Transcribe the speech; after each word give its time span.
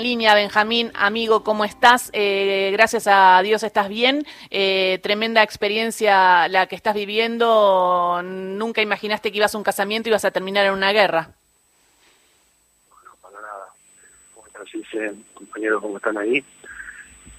línea, 0.00 0.32
Benjamín, 0.36 0.92
amigo, 0.94 1.42
¿cómo 1.42 1.64
estás? 1.64 2.10
Eh, 2.12 2.70
gracias 2.72 3.08
a 3.08 3.42
Dios 3.42 3.64
estás 3.64 3.88
bien. 3.88 4.24
Eh, 4.48 5.00
tremenda 5.02 5.42
experiencia 5.42 6.46
la 6.46 6.68
que 6.68 6.76
estás 6.76 6.94
viviendo. 6.94 8.20
Nunca 8.22 8.80
imaginaste 8.80 9.32
que 9.32 9.38
ibas 9.38 9.56
a 9.56 9.58
un 9.58 9.64
casamiento 9.64 10.08
y 10.08 10.10
ibas 10.10 10.24
a 10.24 10.30
terminar 10.30 10.64
en 10.66 10.74
una 10.74 10.92
guerra. 10.92 11.30
No, 13.04 13.10
para 13.20 13.40
nada. 13.40 13.66
Como 14.34 14.46
dice, 14.72 15.14
compañeros, 15.34 15.82
¿cómo 15.82 15.96
están 15.96 16.16
ahí? 16.16 16.44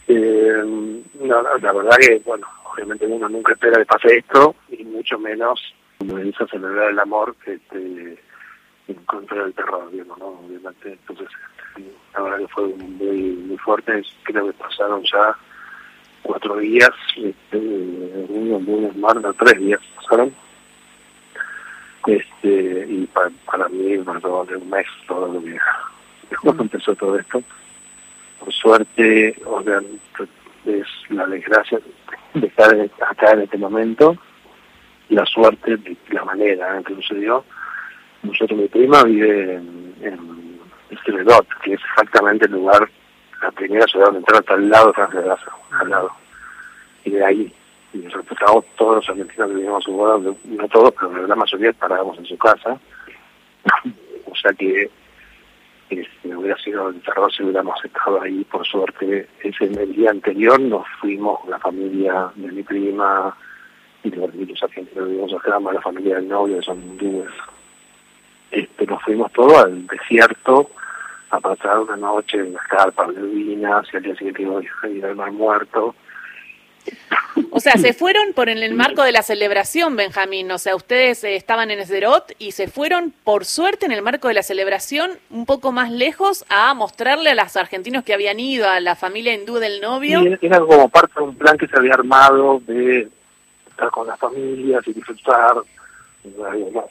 Eh, 0.10 0.62
no, 1.22 1.42
la 1.42 1.72
verdad 1.72 1.98
que, 1.98 2.22
bueno, 2.26 2.46
obviamente 2.74 3.06
uno 3.06 3.30
nunca 3.30 3.54
espera 3.54 3.78
que 3.78 3.86
pase 3.86 4.18
esto, 4.18 4.54
y 4.68 4.84
mucho 4.84 5.18
menos 5.18 5.62
me 6.00 6.28
hizo 6.28 6.46
celebrar 6.46 6.90
el 6.90 7.00
amor 7.00 7.38
este, 7.46 8.22
en 8.90 8.96
contra 9.06 9.44
del 9.44 9.54
terror, 9.54 9.90
¿no? 9.94 10.14
Obviamente, 10.26 10.92
entonces 10.92 11.30
la 12.14 12.22
verdad 12.22 12.38
que 12.40 12.48
fue 12.48 12.68
muy, 12.68 13.18
muy 13.48 13.58
fuerte, 13.58 14.04
creo 14.24 14.48
que 14.48 14.54
pasaron 14.54 15.04
ya 15.04 15.36
cuatro 16.24 16.58
días, 16.58 16.92
este, 17.16 17.58
uno, 17.58 18.60
lunes, 18.60 18.96
martes, 18.98 19.36
tres 19.38 19.60
días 19.60 19.80
pasaron, 19.96 20.34
este, 22.08 22.86
y 22.90 23.08
para, 23.14 23.30
para 23.46 23.70
mí 23.70 23.98
me 23.98 24.14
de 24.14 24.56
un 24.58 24.70
mes 24.70 24.86
todo 25.08 25.28
lo 25.28 25.44
que 25.44 25.58
después 26.30 26.60
empezó 26.60 26.96
todo 26.96 27.18
esto. 27.18 27.44
Por 28.40 28.54
suerte, 28.54 29.36
o 29.46 29.62
sea, 29.64 29.82
es 30.66 30.88
la 31.10 31.26
desgracia 31.28 31.80
de 32.34 32.48
estar 32.48 32.74
acá 33.08 33.32
en 33.32 33.42
este 33.42 33.58
momento, 33.58 34.16
la 35.10 35.26
suerte 35.26 35.78
de 35.78 35.98
la 36.10 36.24
manera 36.24 36.78
en 36.78 36.84
que 36.84 36.96
sucedió. 36.96 37.44
Nosotros, 38.24 38.60
mi 38.60 38.68
prima 38.68 39.04
vive 39.04 39.56
en, 39.56 39.96
en 40.02 40.39
Celedot, 40.98 41.48
que 41.64 41.74
es 41.74 41.82
exactamente 41.82 42.46
el 42.46 42.54
lugar, 42.54 42.90
la 43.42 43.52
primera 43.52 43.86
ciudad 43.86 44.06
donde 44.06 44.20
entraron 44.20 44.42
hasta 44.42 44.54
al 44.54 44.70
lado 44.70 44.88
de 44.88 44.94
Francia 44.94 45.22
de 45.22 45.36
al 45.80 45.90
lado. 45.90 46.12
Y 47.06 47.12
de 47.12 47.26
ahí, 47.26 47.54
y 47.94 48.08
respetamos 48.08 48.66
todos 48.78 48.98
los 48.98 49.10
argentinos 49.10 49.48
que 49.48 49.56
vivíamos 49.56 49.84
su 49.84 49.94
boda, 49.94 50.34
no 50.46 50.68
todos, 50.68 50.94
pero 51.00 51.28
la 51.28 51.36
mayoría 51.36 51.74
parábamos 51.74 52.18
en 52.18 52.26
su 52.26 52.38
casa. 52.38 52.80
o 54.26 54.36
sea 54.36 54.54
que 54.54 54.90
este, 55.90 56.36
hubiera 56.36 56.56
sido 56.58 56.90
el 56.90 57.02
terror 57.02 57.34
si 57.34 57.44
hubiéramos 57.44 57.84
estado 57.84 58.22
ahí, 58.22 58.44
por 58.46 58.66
suerte. 58.66 59.28
Ese 59.42 59.66
el 59.66 59.94
día 59.96 60.12
anterior 60.12 60.60
nos 60.60 60.86
fuimos, 61.02 61.40
la 61.48 61.58
familia 61.60 62.32
de 62.36 62.52
mi 62.52 62.64
prima 62.64 63.36
y 64.04 64.12
de 64.12 64.18
los 64.18 64.64
argentinos 64.64 64.94
que 64.94 65.02
vivimos 65.02 65.34
acá, 65.34 65.60
la 65.60 65.82
familia 65.82 66.16
del 66.16 66.28
novio, 66.28 66.62
son 66.62 66.80
hindúes. 66.82 67.32
Este, 68.60 68.86
nos 68.86 69.02
fuimos 69.04 69.32
todos 69.32 69.64
al 69.64 69.88
desierto 69.88 70.70
a 71.30 71.40
pasar 71.40 71.80
una 71.80 71.96
noche 71.96 72.40
en 72.40 72.54
las 72.54 72.68
carpas 72.68 73.16
de 73.16 73.22
vinas 73.22 73.88
y 73.94 73.98
al 73.98 74.04
día 74.04 74.16
siguiente 74.16 74.42
iba 74.42 74.60
a 74.60 74.88
ir 74.88 75.06
al 75.06 75.16
mar 75.16 75.32
muerto. 75.32 75.96
O 77.52 77.60
sea, 77.62 77.74
se 77.74 77.94
fueron 78.02 78.34
por 78.34 78.50
en 78.50 78.58
el 78.58 78.74
marco 78.74 79.04
de 79.04 79.14
la 79.14 79.22
celebración, 79.22 79.96
Benjamín. 79.96 80.52
O 80.52 80.58
sea, 80.58 80.76
ustedes 80.76 81.24
eh, 81.24 81.36
estaban 81.38 81.72
en 81.72 81.80
Esderot 81.80 82.34
y 82.38 82.52
se 82.52 82.68
fueron, 82.68 83.14
por 83.24 83.46
suerte, 83.46 83.86
en 83.86 83.94
el 83.94 84.02
marco 84.02 84.28
de 84.28 84.34
la 84.34 84.44
celebración, 84.44 85.12
un 85.30 85.46
poco 85.46 85.72
más 85.72 85.90
lejos 85.90 86.44
a 86.50 86.74
mostrarle 86.74 87.30
a 87.30 87.36
los 87.36 87.56
argentinos 87.56 88.04
que 88.04 88.14
habían 88.14 88.42
ido, 88.42 88.68
a 88.68 88.82
la 88.82 88.96
familia 88.96 89.34
hindú 89.34 89.56
del 89.60 89.80
novio. 89.80 90.22
Y 90.24 90.46
era 90.46 90.60
como 90.60 90.90
parte 90.90 91.14
de 91.16 91.22
un 91.22 91.36
plan 91.36 91.58
que 91.58 91.68
se 91.68 91.78
había 91.78 91.94
armado 91.94 92.60
de 92.66 93.08
estar 93.70 93.90
con 93.92 94.08
las 94.08 94.20
familias 94.20 94.86
y 94.86 94.94
disfrutar, 94.94 95.54
algo 96.46 96.72
más 96.72 96.86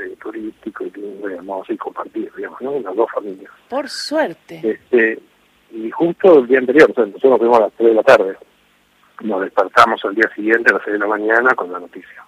este, 0.00 0.16
turístico 0.16 0.84
y 0.84 1.62
así 1.62 1.76
compartir, 1.76 2.32
digamos, 2.36 2.60
¿no? 2.60 2.78
Las 2.80 2.94
dos 2.94 3.10
familias. 3.12 3.50
Por 3.68 3.88
suerte. 3.88 4.60
Este, 4.62 5.18
y 5.72 5.90
justo 5.90 6.40
el 6.40 6.46
día 6.46 6.58
anterior, 6.58 6.90
o 6.90 6.94
sea, 6.94 7.06
nosotros 7.06 7.30
nos 7.30 7.38
fuimos 7.38 7.58
a 7.58 7.62
las 7.62 7.72
3 7.74 7.88
de 7.88 7.94
la 7.94 8.02
tarde, 8.02 8.36
nos 9.22 9.40
despertamos 9.42 10.04
al 10.04 10.14
día 10.14 10.30
siguiente 10.34 10.70
a 10.70 10.74
las 10.74 10.84
6 10.84 10.94
de 10.94 10.98
la 10.98 11.06
mañana 11.06 11.50
con 11.54 11.72
la 11.72 11.80
noticia. 11.80 12.24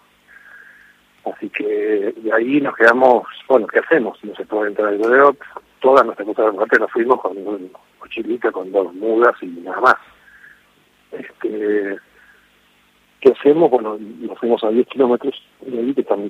Así 1.25 1.49
que 1.50 2.15
de 2.16 2.33
ahí 2.33 2.60
nos 2.60 2.75
quedamos, 2.77 3.27
bueno, 3.49 3.66
¿qué 3.69 3.78
hacemos? 3.78 4.19
No 4.25 4.34
se 4.34 4.44
puede 4.44 4.69
entrar 4.69 4.89
al 4.89 4.99
video, 4.99 5.37
todas 5.81 6.04
nuestras 6.04 6.27
cosas 6.27 6.47
de 6.47 6.53
muerte 6.53 6.78
nos 6.78 6.91
fuimos 6.91 7.21
con 7.21 7.37
un 7.37 7.72
mochilita, 8.00 8.50
con 8.50 8.72
dos 8.72 8.93
mudas 8.94 9.34
y 9.41 9.47
nada 9.47 9.81
más. 9.81 9.97
Este, 11.12 11.97
¿Qué 13.21 13.33
hacemos? 13.39 13.71
Bueno, 13.71 13.99
nos 13.99 14.39
fuimos 14.39 14.65
a 14.65 14.71
10 14.71 14.87
kilómetros 14.89 15.41
de 15.60 15.78
ahí, 15.78 15.94
que 15.94 16.00
está 16.00 16.15
en 16.15 16.22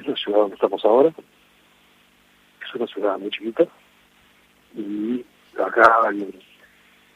es 0.00 0.06
la 0.06 0.16
ciudad 0.16 0.38
donde 0.38 0.54
estamos 0.54 0.84
ahora. 0.84 1.10
Es 1.10 2.74
una 2.74 2.86
ciudad 2.86 3.18
muy 3.18 3.30
chiquita. 3.30 3.66
Y 4.74 5.24
acá 5.58 6.00
hay 6.06 6.28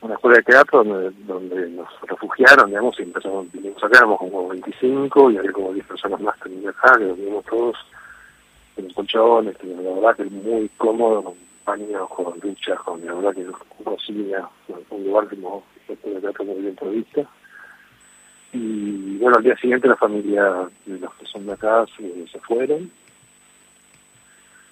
una 0.00 0.14
escuela 0.14 0.38
de 0.38 0.42
teatro 0.44 0.82
donde, 0.84 1.68
nos 1.70 1.88
refugiaron, 2.02 2.68
digamos, 2.68 2.98
y 2.98 3.02
empezamos, 3.02 3.52
vinimos 3.52 3.82
acá, 3.84 3.98
éramos 3.98 4.18
como 4.18 4.48
25 4.48 5.30
y 5.30 5.38
había 5.38 5.52
como 5.52 5.72
10 5.72 5.86
personas 5.86 6.20
más 6.20 6.36
que 6.38 6.68
acá, 6.68 6.98
que 6.98 7.04
vivimos 7.04 7.44
todos 7.44 7.76
en 8.76 8.90
colchones, 8.94 9.56
que 9.58 9.66
la 9.66 9.94
verdad 9.94 10.16
que 10.16 10.22
es 10.22 10.30
muy 10.30 10.68
cómodo, 10.78 11.22
con 11.22 11.34
baños, 11.66 12.08
con 12.08 12.40
duchas, 12.40 12.80
con 12.80 13.04
la 13.04 13.12
verdad 13.12 13.34
que 13.34 13.46
cocina, 13.84 14.48
un 14.88 15.04
lugar 15.04 15.28
como 15.28 15.62
escuela 15.86 16.16
de 16.16 16.20
teatro 16.22 16.44
muy 16.44 16.62
bien 16.62 16.76
provista 16.76 17.26
y 18.52 19.16
bueno, 19.18 19.36
al 19.36 19.44
día 19.44 19.56
siguiente 19.56 19.86
la 19.86 19.96
familia 19.96 20.68
acá 21.48 21.86
se, 21.96 22.26
se 22.28 22.38
fueron. 22.40 22.90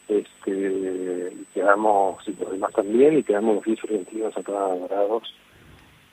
Este, 0.09 1.33
quedamos, 1.53 2.27
y 2.27 2.33
los 2.33 2.51
demás 2.51 2.73
también, 2.73 3.19
y 3.19 3.23
quedamos 3.23 3.57
los 3.57 3.65
10 3.65 3.85
argentinos 3.85 4.37
acá 4.37 4.53
varados, 4.53 5.35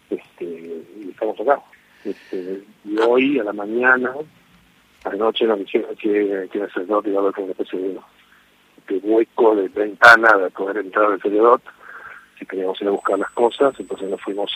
este, 0.09 0.45
y 0.45 1.09
estamos 1.11 1.39
acá. 1.39 1.61
Este, 2.03 2.61
y 2.83 2.97
hoy, 2.99 3.39
a 3.39 3.45
la 3.45 3.53
mañana, 3.53 4.13
anoche 5.05 5.45
nos 5.45 5.59
dijeron 5.59 5.95
que, 5.95 6.43
el 6.43 6.49
sacerdote 6.51 7.09
iba 7.09 7.27
a 7.27 7.31
con 7.31 7.45
una 7.45 7.53
especie 7.53 7.79
de, 7.79 8.97
hueco 9.01 9.55
de 9.55 9.69
ventana 9.69 10.37
de 10.37 10.49
poder 10.49 10.77
entrar 10.77 11.11
al 11.11 11.22
sacerdote, 11.22 11.66
si 12.37 12.45
queríamos 12.45 12.79
ir 12.81 12.89
a 12.89 12.91
buscar 12.91 13.17
las 13.17 13.31
cosas, 13.31 13.73
entonces 13.79 14.09
nos 14.09 14.22
fuimos 14.22 14.51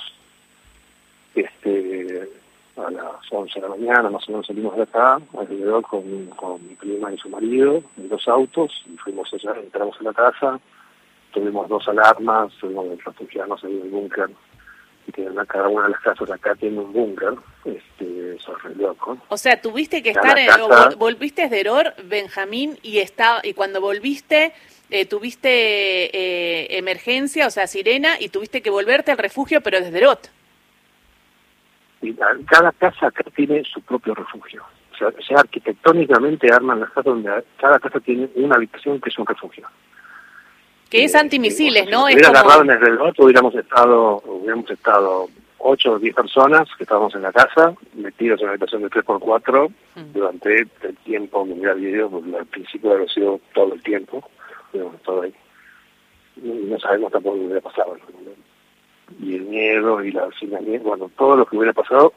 este 1.34 2.30
a 2.86 2.92
las 2.92 3.32
11 3.32 3.60
de 3.60 3.68
la 3.68 3.76
mañana, 3.76 4.10
más 4.10 4.28
o 4.28 4.32
menos 4.32 4.48
salimos 4.48 4.76
de 4.76 4.84
acá, 4.84 5.20
alrededor 5.38 5.84
con, 5.84 6.28
con 6.28 6.66
mi 6.68 6.76
prima 6.76 7.12
y 7.12 7.18
su 7.18 7.30
marido, 7.30 7.84
en 7.98 8.10
dos 8.10 8.28
autos, 8.28 8.84
y 8.92 8.98
fuimos 8.98 9.32
allá, 9.34 9.54
entramos 9.60 9.96
en 10.00 10.06
la 10.06 10.14
casa, 10.14 10.60
tuvimos 11.32 11.68
dos 11.68 11.88
alarmas, 11.88 12.52
tuvimos 12.60 12.86
que 12.98 13.04
refugiarnos 13.06 13.64
ahí 13.64 13.76
en 13.76 13.82
el 13.84 13.90
búnker, 13.90 14.30
y 15.08 15.12
que 15.12 15.28
cada 15.48 15.68
una 15.68 15.84
de 15.84 15.90
las 15.90 16.02
casas 16.02 16.30
acá 16.32 16.56
tiene 16.56 16.80
un 16.80 16.94
búnker, 16.94 17.34
este, 17.66 18.36
eso 18.36 18.56
es 18.70 18.78
loco. 18.78 19.18
O 19.30 19.38
sea, 19.38 19.62
tuviste 19.62 20.04
que 20.04 20.12
estar, 20.12 20.38
en, 20.38 20.50
volviste 20.98 21.50
de 21.50 21.60
Eror, 21.60 21.94
Benjamín, 22.06 22.78
y, 22.84 23.00
estaba, 23.00 23.42
y 23.44 23.54
cuando 23.54 23.82
volviste... 23.82 24.54
Eh, 24.92 25.06
tuviste 25.06 25.50
eh, 25.52 26.80
emergencia, 26.80 27.46
o 27.46 27.52
sea, 27.52 27.68
sirena, 27.68 28.20
y 28.20 28.30
tuviste 28.30 28.64
que 28.64 28.72
volverte 28.72 29.12
al 29.12 29.20
refugio, 29.20 29.62
pero 29.62 29.80
desde 29.80 29.96
Erot 29.96 30.32
cada 32.46 32.72
casa 32.74 33.08
acá 33.08 33.24
tiene 33.36 33.64
su 33.64 33.82
propio 33.82 34.14
refugio. 34.16 34.64
O 34.94 34.98
sea, 34.98 35.08
o 35.08 35.22
sea, 35.22 35.40
arquitectónicamente 35.40 36.52
arman 36.52 36.80
las 36.80 36.90
casas 36.90 37.06
donde 37.06 37.44
cada 37.58 37.80
casa 37.80 38.00
tiene 38.00 38.30
una 38.36 38.56
habitación 38.56 39.00
que 39.00 39.10
es 39.10 39.18
un 39.18 39.26
refugio. 39.26 39.68
Que 40.90 41.04
es 41.04 41.14
eh, 41.14 41.20
antimisiles, 41.20 41.90
¿no? 41.90 42.08
Si 42.08 42.16
hubiera 42.16 42.30
agarrado 42.30 42.64
en 42.64 42.72
el 42.72 42.82
reloj, 42.82 43.14
hubiéramos 43.20 43.56
estado, 43.56 44.22
hubiéramos 44.26 44.70
estado 44.70 45.30
ocho 45.60 45.94
o 45.94 46.00
diez 46.00 46.16
personas 46.16 46.68
que 46.78 46.84
estábamos 46.84 47.14
en 47.16 47.22
la 47.22 47.32
casa, 47.32 47.74
metidos 47.94 48.40
en 48.40 48.46
una 48.46 48.52
habitación 48.54 48.82
de 48.82 48.90
3x4 48.90 49.70
mm. 49.70 50.14
durante 50.14 50.60
el 50.60 50.98
tiempo, 51.04 51.46
mirar 51.46 51.76
videos, 51.76 52.12
porque 52.12 52.36
al 52.36 52.46
principio 52.46 52.94
había 52.94 53.08
sido 53.08 53.40
todo 53.54 53.74
el 53.74 53.84
tiempo, 53.84 54.24
estado 54.74 55.22
ahí. 55.22 55.34
Y 56.38 56.48
no 56.48 56.80
sabemos 56.80 57.12
tampoco 57.12 57.36
qué 57.36 57.46
hubiera 57.46 57.62
pasado 57.62 57.98
y 59.20 59.36
el 59.36 59.44
miedo 59.44 60.04
y 60.04 60.12
la 60.12 60.26
hacinamiento, 60.26 60.90
bueno, 60.90 61.10
todo 61.18 61.38
lo 61.38 61.46
que 61.46 61.58
hubiera 61.58 61.74
pasado, 61.74 62.14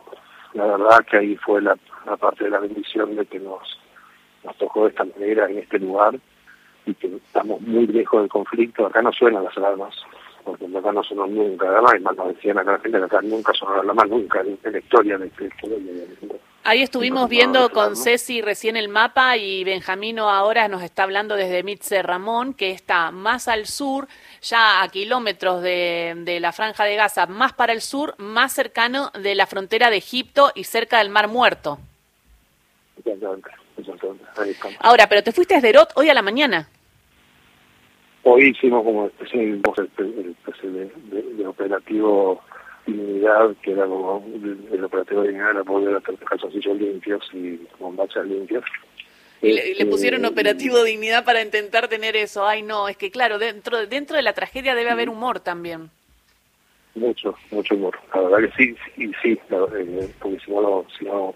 la 0.54 0.66
verdad 0.66 1.04
que 1.10 1.16
ahí 1.16 1.36
fue 1.36 1.62
la, 1.62 1.76
parte 2.18 2.44
de 2.44 2.50
la 2.50 2.60
bendición 2.60 3.16
de 3.16 3.24
que 3.26 3.38
nos, 3.38 3.78
nos 4.44 4.56
tocó 4.58 4.84
de 4.84 4.90
esta 4.90 5.04
manera 5.04 5.48
en 5.48 5.58
este 5.58 5.78
lugar 5.78 6.14
y 6.84 6.94
que 6.94 7.06
estamos 7.16 7.60
muy 7.60 7.86
lejos 7.86 8.22
del 8.22 8.30
conflicto, 8.30 8.86
acá 8.86 9.02
no 9.02 9.12
suenan 9.12 9.44
las 9.44 9.56
alarmas, 9.56 9.94
porque 10.44 10.66
acá 10.66 10.92
no 10.92 11.02
sonó 11.02 11.26
nunca, 11.26 11.68
además, 11.68 12.00
más 12.02 12.16
nos 12.16 12.28
decían 12.28 12.58
acá 12.58 12.72
la 12.72 12.78
gente 12.80 12.98
que 12.98 13.04
acá 13.04 13.22
nunca 13.22 13.52
sonó 13.54 13.76
la 13.76 13.82
alarma, 13.82 14.04
nunca 14.04 14.40
en, 14.40 14.58
la 14.62 14.78
historia 14.78 15.18
de 15.18 15.26
este 15.26 15.50
Ahí 16.64 16.80
estuvimos 16.80 17.28
viendo 17.28 17.70
con 17.70 17.96
Ceci 17.96 18.40
recién 18.40 18.76
el 18.76 18.88
mapa 18.88 19.36
y 19.36 19.64
Benjamino 19.64 20.30
ahora 20.30 20.68
nos 20.68 20.82
está 20.82 21.02
hablando 21.02 21.34
desde 21.34 21.64
Mitze 21.64 22.02
Ramón, 22.02 22.54
que 22.54 22.70
está 22.70 23.10
más 23.10 23.48
al 23.48 23.66
sur, 23.66 24.06
ya 24.40 24.80
a 24.80 24.88
kilómetros 24.88 25.60
de, 25.60 26.14
de, 26.18 26.38
la 26.38 26.52
franja 26.52 26.84
de 26.84 26.94
Gaza, 26.94 27.26
más 27.26 27.52
para 27.52 27.72
el 27.72 27.80
sur, 27.80 28.14
más 28.18 28.52
cercano 28.52 29.10
de 29.20 29.34
la 29.34 29.46
frontera 29.46 29.90
de 29.90 29.96
Egipto 29.96 30.52
y 30.54 30.62
cerca 30.62 30.98
del 30.98 31.10
Mar 31.10 31.26
Muerto. 31.26 31.80
Ahora, 34.78 35.08
pero 35.08 35.22
te 35.24 35.32
fuiste 35.32 35.54
desde 35.54 35.70
Erot 35.70 35.90
hoy 35.96 36.10
a 36.10 36.14
la 36.14 36.22
mañana. 36.22 36.68
hoy 38.22 38.50
hicimos 38.50 38.84
como 38.84 39.06
especie 39.06 39.40
de, 39.40 39.46
el, 39.50 41.36
de, 41.36 41.46
operativo 41.46 42.40
dignidad, 42.86 43.54
que 43.62 43.72
era 43.72 43.86
como 43.86 44.24
el, 44.72 44.84
operativo 44.84 45.22
de 45.22 45.28
dignidad 45.28 45.50
era 45.50 45.64
poder 45.64 45.96
hacer 45.96 46.16
calzoncillos 46.16 46.76
limpios 46.76 47.28
y 47.32 47.60
bombachas 47.78 48.26
limpias. 48.26 48.64
Y 49.40 49.52
le, 49.52 49.74
le, 49.74 49.86
pusieron 49.86 50.24
este, 50.24 50.32
operativo 50.32 50.82
dignidad 50.84 51.24
para 51.24 51.42
intentar 51.42 51.88
tener 51.88 52.16
eso. 52.16 52.46
Ay, 52.46 52.62
no, 52.62 52.88
es 52.88 52.96
que 52.96 53.10
claro, 53.10 53.38
dentro 53.38 53.86
dentro 53.86 54.16
de 54.16 54.22
la 54.22 54.32
tragedia 54.32 54.74
debe 54.74 54.90
haber 54.90 55.08
humor 55.08 55.40
también. 55.40 55.90
Mucho, 56.94 57.34
mucho 57.50 57.74
humor. 57.74 57.98
La 58.14 58.20
verdad 58.20 58.50
que 58.50 58.56
sí, 58.56 58.76
sí, 58.94 59.12
sí, 59.22 59.40
eh, 59.50 60.14
porque 60.20 60.38
si 60.44 60.50
no, 60.50 60.84
si 60.98 61.04
no, 61.06 61.34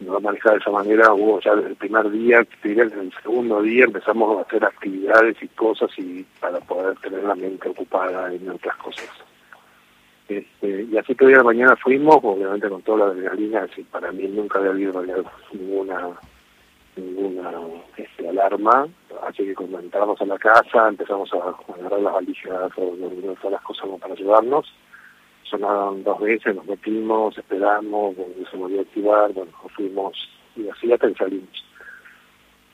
no 0.00 0.12
lo 0.14 0.20
manejaba 0.20 0.54
de 0.54 0.60
esa 0.60 0.70
manera, 0.70 1.12
hubo 1.12 1.40
ya 1.40 1.54
desde 1.54 1.70
el 1.70 1.76
primer 1.76 2.10
día, 2.10 2.46
diría 2.62 2.88
que 2.88 3.00
el 3.00 3.12
segundo 3.22 3.60
día 3.60 3.84
empezamos 3.84 4.38
a 4.38 4.42
hacer 4.42 4.64
actividades 4.64 5.36
y 5.42 5.48
cosas 5.48 5.90
y 5.98 6.24
para 6.40 6.58
poder 6.60 6.96
tener 7.00 7.22
la 7.22 7.34
mente 7.34 7.68
ocupada 7.68 8.32
en 8.32 8.48
otras 8.48 8.76
cosas. 8.76 9.10
Este, 10.30 10.86
y 10.88 10.96
así 10.96 11.12
que 11.16 11.24
hoy 11.24 11.34
a 11.34 11.38
la 11.38 11.42
mañana 11.42 11.74
fuimos, 11.74 12.18
obviamente 12.22 12.68
con 12.68 12.82
toda 12.82 12.98
la 12.98 13.04
adrenalina, 13.06 13.66
y 13.76 13.82
para 13.82 14.12
mí 14.12 14.28
nunca 14.28 14.60
había 14.60 14.70
habido 14.70 15.04
ninguna 15.52 16.10
ninguna 16.94 17.50
este, 17.96 18.28
alarma, 18.28 18.86
así 19.26 19.44
que 19.44 19.54
cuando 19.56 19.80
entramos 19.80 20.20
a 20.20 20.26
la 20.26 20.38
casa 20.38 20.88
empezamos 20.88 21.32
a, 21.32 21.72
agarrar 21.72 22.00
las 22.00 22.12
valijas 22.14 22.70
o 22.76 22.96
todas 23.40 23.52
las 23.52 23.62
cosas 23.62 23.82
como 23.82 23.98
para 23.98 24.14
ayudarnos. 24.14 24.72
Sonaron 25.42 26.04
dos 26.04 26.20
veces, 26.20 26.54
nos 26.54 26.66
metimos, 26.66 27.36
esperamos, 27.36 28.14
se 28.48 28.56
volvió 28.56 28.78
a 28.78 28.82
activar, 28.82 29.32
bueno, 29.32 29.50
fuimos 29.74 30.16
y 30.54 30.68
así 30.68 30.92
hasta 30.92 31.08
que 31.08 31.14
salimos. 31.14 31.64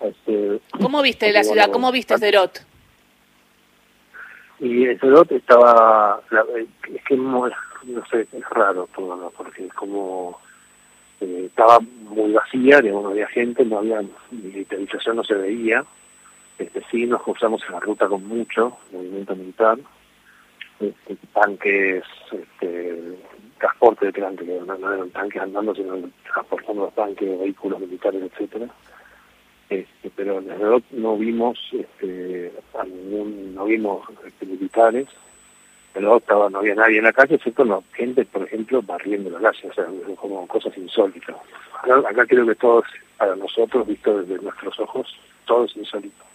Este, 0.01 0.61
¿Cómo 0.83 1.01
viste 1.01 1.33
la 1.33 1.43
ciudad? 1.43 1.71
¿Cómo 1.71 1.91
viste 1.91 2.19
Zerot? 2.19 2.76
Y 4.59 4.87
Zerot 4.97 5.31
estaba, 5.33 6.21
es 6.89 7.05
que 7.05 7.17
no, 7.17 7.49
sé, 8.11 8.27
es 8.33 8.51
raro 8.51 8.89
todo, 8.95 9.31
porque 9.37 9.67
es 9.67 9.73
como 9.75 10.41
eh, 11.21 11.45
estaba 11.47 11.79
muy 11.81 12.33
vacía, 12.33 12.81
digamos, 12.81 13.05
no 13.05 13.11
había 13.11 13.29
gente, 13.29 13.65
no 13.65 13.79
había 13.79 14.03
militarización, 14.31 15.17
no 15.17 15.25
se 15.25 15.35
veía. 15.35 15.85
Este, 16.59 16.83
sí, 16.91 17.07
nos 17.07 17.23
cruzamos 17.23 17.63
en 17.67 17.73
la 17.73 17.81
ruta 17.81 18.09
con 18.09 18.27
mucho 18.27 18.79
movimiento 18.91 19.37
militar, 19.37 19.79
este, 20.81 21.17
tanques, 21.35 22.03
este, 22.33 23.19
transporte 23.59 24.07
de 24.07 24.13
tanques, 24.13 24.47
que 24.47 24.61
no, 24.61 24.95
eran 24.95 25.11
tanques 25.11 25.43
andando, 25.43 25.75
sino 25.75 25.97
transportando 26.33 26.85
los 26.85 26.95
tanques, 26.95 27.39
vehículos 27.39 27.81
militares, 27.81 28.23
etcétera. 28.23 28.69
Este, 29.69 30.11
pero 30.15 30.41
desde 30.41 30.59
luego 30.59 30.83
no 30.93 31.17
vimos 31.17 31.59
este, 31.73 32.53
a 32.79 32.85
ningún, 32.85 33.55
no 33.55 33.65
vimos 33.65 34.07
este, 34.25 34.47
militares, 34.47 35.09
pero 35.93 36.19
estaba, 36.19 36.51
no 36.51 36.59
había 36.59 36.75
nadie 36.75 36.99
en 36.99 37.05
la 37.05 37.13
calle, 37.13 37.37
excepto 37.37 37.65
no, 37.65 37.83
gente, 37.95 38.25
por 38.27 38.43
ejemplo, 38.43 38.83
barriendo 38.83 39.31
la 39.31 39.41
calle, 39.41 39.69
o 39.69 39.75
sea, 39.75 39.87
como 40.17 40.47
cosas 40.47 40.77
insólitas. 40.77 41.37
Acá, 41.83 42.27
creo 42.27 42.47
que 42.47 42.55
todo, 42.55 42.85
para 43.17 43.35
nosotros, 43.35 43.87
visto 43.87 44.23
desde 44.23 44.43
nuestros 44.43 44.79
ojos, 44.79 45.19
todo 45.47 45.65
es 45.65 45.77
insólito. 45.77 46.26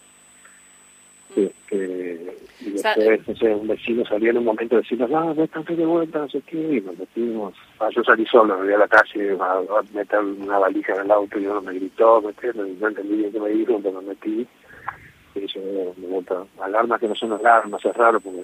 Este, 1.35 2.35
y 2.59 2.69
después, 2.71 3.27
no 3.27 3.35
sé, 3.35 3.55
un 3.55 3.67
vecino 3.67 4.05
salía 4.05 4.31
en 4.31 4.37
un 4.39 4.45
momento 4.45 4.75
a 4.75 4.79
decirnos, 4.79 5.09
ah, 5.13 5.33
están 5.37 5.63
de 5.63 5.85
vuelta, 5.85 6.19
no 6.19 6.29
sé 6.29 6.41
qué, 6.41 6.57
y 6.57 6.81
nos 6.81 6.97
metimos. 6.97 7.53
Ah, 7.79 7.89
yo 7.95 8.03
salí 8.03 8.25
solo, 8.25 8.57
me 8.57 8.65
voy 8.65 8.73
a 8.73 8.77
la 8.77 8.87
calle 8.87 9.37
a, 9.39 9.53
a, 9.53 9.83
meter 9.93 10.19
una 10.19 10.59
valija 10.59 10.93
en 10.95 11.01
el 11.01 11.11
auto 11.11 11.39
y 11.39 11.47
uno 11.47 11.61
me 11.61 11.73
gritó, 11.73 12.21
meter, 12.21 12.55
no 12.55 12.87
entendí 12.87 13.15
bien 13.15 13.31
qué 13.31 13.39
me 13.39 13.49
dijo, 13.49 13.79
pero 13.81 14.01
me 14.01 14.09
metí. 14.09 14.47
Y 15.35 15.47
yo 15.47 15.61
me 15.97 16.07
vuelta, 16.07 16.43
alarmas 16.61 16.99
que 16.99 17.07
no 17.07 17.15
son 17.15 17.33
alarmas, 17.33 17.83
es 17.85 17.95
raro 17.95 18.19
porque 18.19 18.43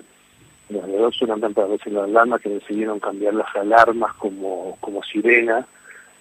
los 0.69 0.88
dos 0.88 1.16
suenan 1.16 1.42
tantas 1.42 1.69
veces 1.69 1.94
las 1.94 2.06
alarmas 2.06 2.42
que 2.42 2.50
decidieron 2.50 3.00
cambiar 3.00 3.33
las 3.33 3.54
alarmas 3.56 4.13
como, 4.16 4.78
como 4.80 5.04
sirena 5.04 5.66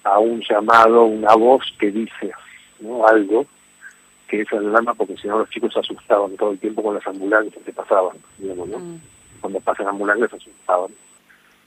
a 0.05 0.19
un 0.19 0.41
llamado, 0.41 1.05
una 1.05 1.35
voz 1.35 1.65
que 1.79 1.91
dice 1.91 2.33
¿no? 2.81 3.07
algo, 3.07 3.47
que 4.29 4.43
es 4.43 4.53
la 4.53 4.59
alarma 4.59 4.95
porque 4.95 5.17
si 5.17 5.29
no 5.29 5.39
los 5.39 5.51
chicos 5.51 5.73
se 5.73 5.81
asustaban 5.81 6.37
todo 6.37 6.53
el 6.53 6.59
tiempo 6.59 6.83
con 6.83 6.95
las 6.95 7.07
ambulancias 7.07 7.65
que 7.65 7.73
pasaban, 7.73 8.17
digamos, 8.39 8.69
¿no? 8.69 8.79
Mm. 8.79 9.01
Cuando 9.41 9.61
pasan 9.61 9.89
ambulancias 9.89 10.31
se 10.31 10.37
asustaban. 10.37 10.91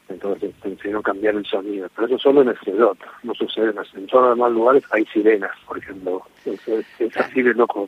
Entonces 0.10 0.50
este, 0.50 0.70
decidieron 0.70 1.04
cambiar 1.04 1.36
el 1.36 1.46
sonido. 1.46 1.88
Pero 1.96 2.08
eso 2.08 2.18
solo 2.18 2.42
en 2.42 2.50
el 2.50 2.58
CEDOT, 2.58 2.98
no 3.24 3.34
sucede 3.36 3.70
en, 3.70 4.08
todos 4.08 4.24
los 4.24 4.36
demás 4.36 4.52
lugares, 4.52 4.84
hay 4.92 5.06
sirenas, 5.06 5.52
por 5.68 5.78
ejemplo. 5.78 6.24
Es, 6.46 6.68
es 6.68 7.18
así 7.18 7.42
de 7.44 7.54
loco. 7.54 7.88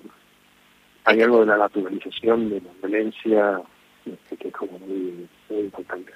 Hay 1.06 1.22
algo 1.22 1.40
de 1.40 1.48
la 1.48 1.58
naturalización 1.58 2.50
de 2.50 2.62
la 2.62 2.88
violencia 2.88 3.62
este, 4.06 4.38
que 4.38 4.48
es 4.48 4.54
como 4.54 4.80
muy, 4.80 5.28
importante. 5.50 6.12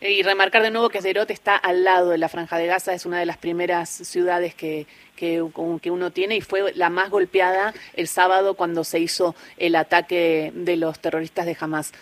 Y 0.00 0.22
remarcar 0.22 0.62
de 0.62 0.70
nuevo 0.70 0.88
que 0.88 1.02
Zerot 1.02 1.30
está 1.30 1.56
al 1.56 1.84
lado 1.84 2.10
de 2.10 2.18
la 2.18 2.30
Franja 2.30 2.56
de 2.56 2.66
Gaza, 2.66 2.94
es 2.94 3.04
una 3.04 3.18
de 3.18 3.26
las 3.26 3.36
primeras 3.36 3.90
ciudades 3.90 4.54
que, 4.54 4.86
que, 5.14 5.44
que, 5.82 5.90
uno 5.90 6.10
tiene 6.10 6.36
y 6.36 6.40
fue 6.40 6.72
la 6.74 6.88
más 6.88 7.10
golpeada 7.10 7.74
el 7.94 8.08
sábado 8.08 8.54
cuando 8.54 8.82
se 8.82 8.98
hizo 8.98 9.34
el 9.58 9.76
ataque 9.76 10.52
de 10.54 10.76
los 10.76 10.98
terroristas 11.00 11.44
de 11.44 11.54
Hamas. 11.60 11.92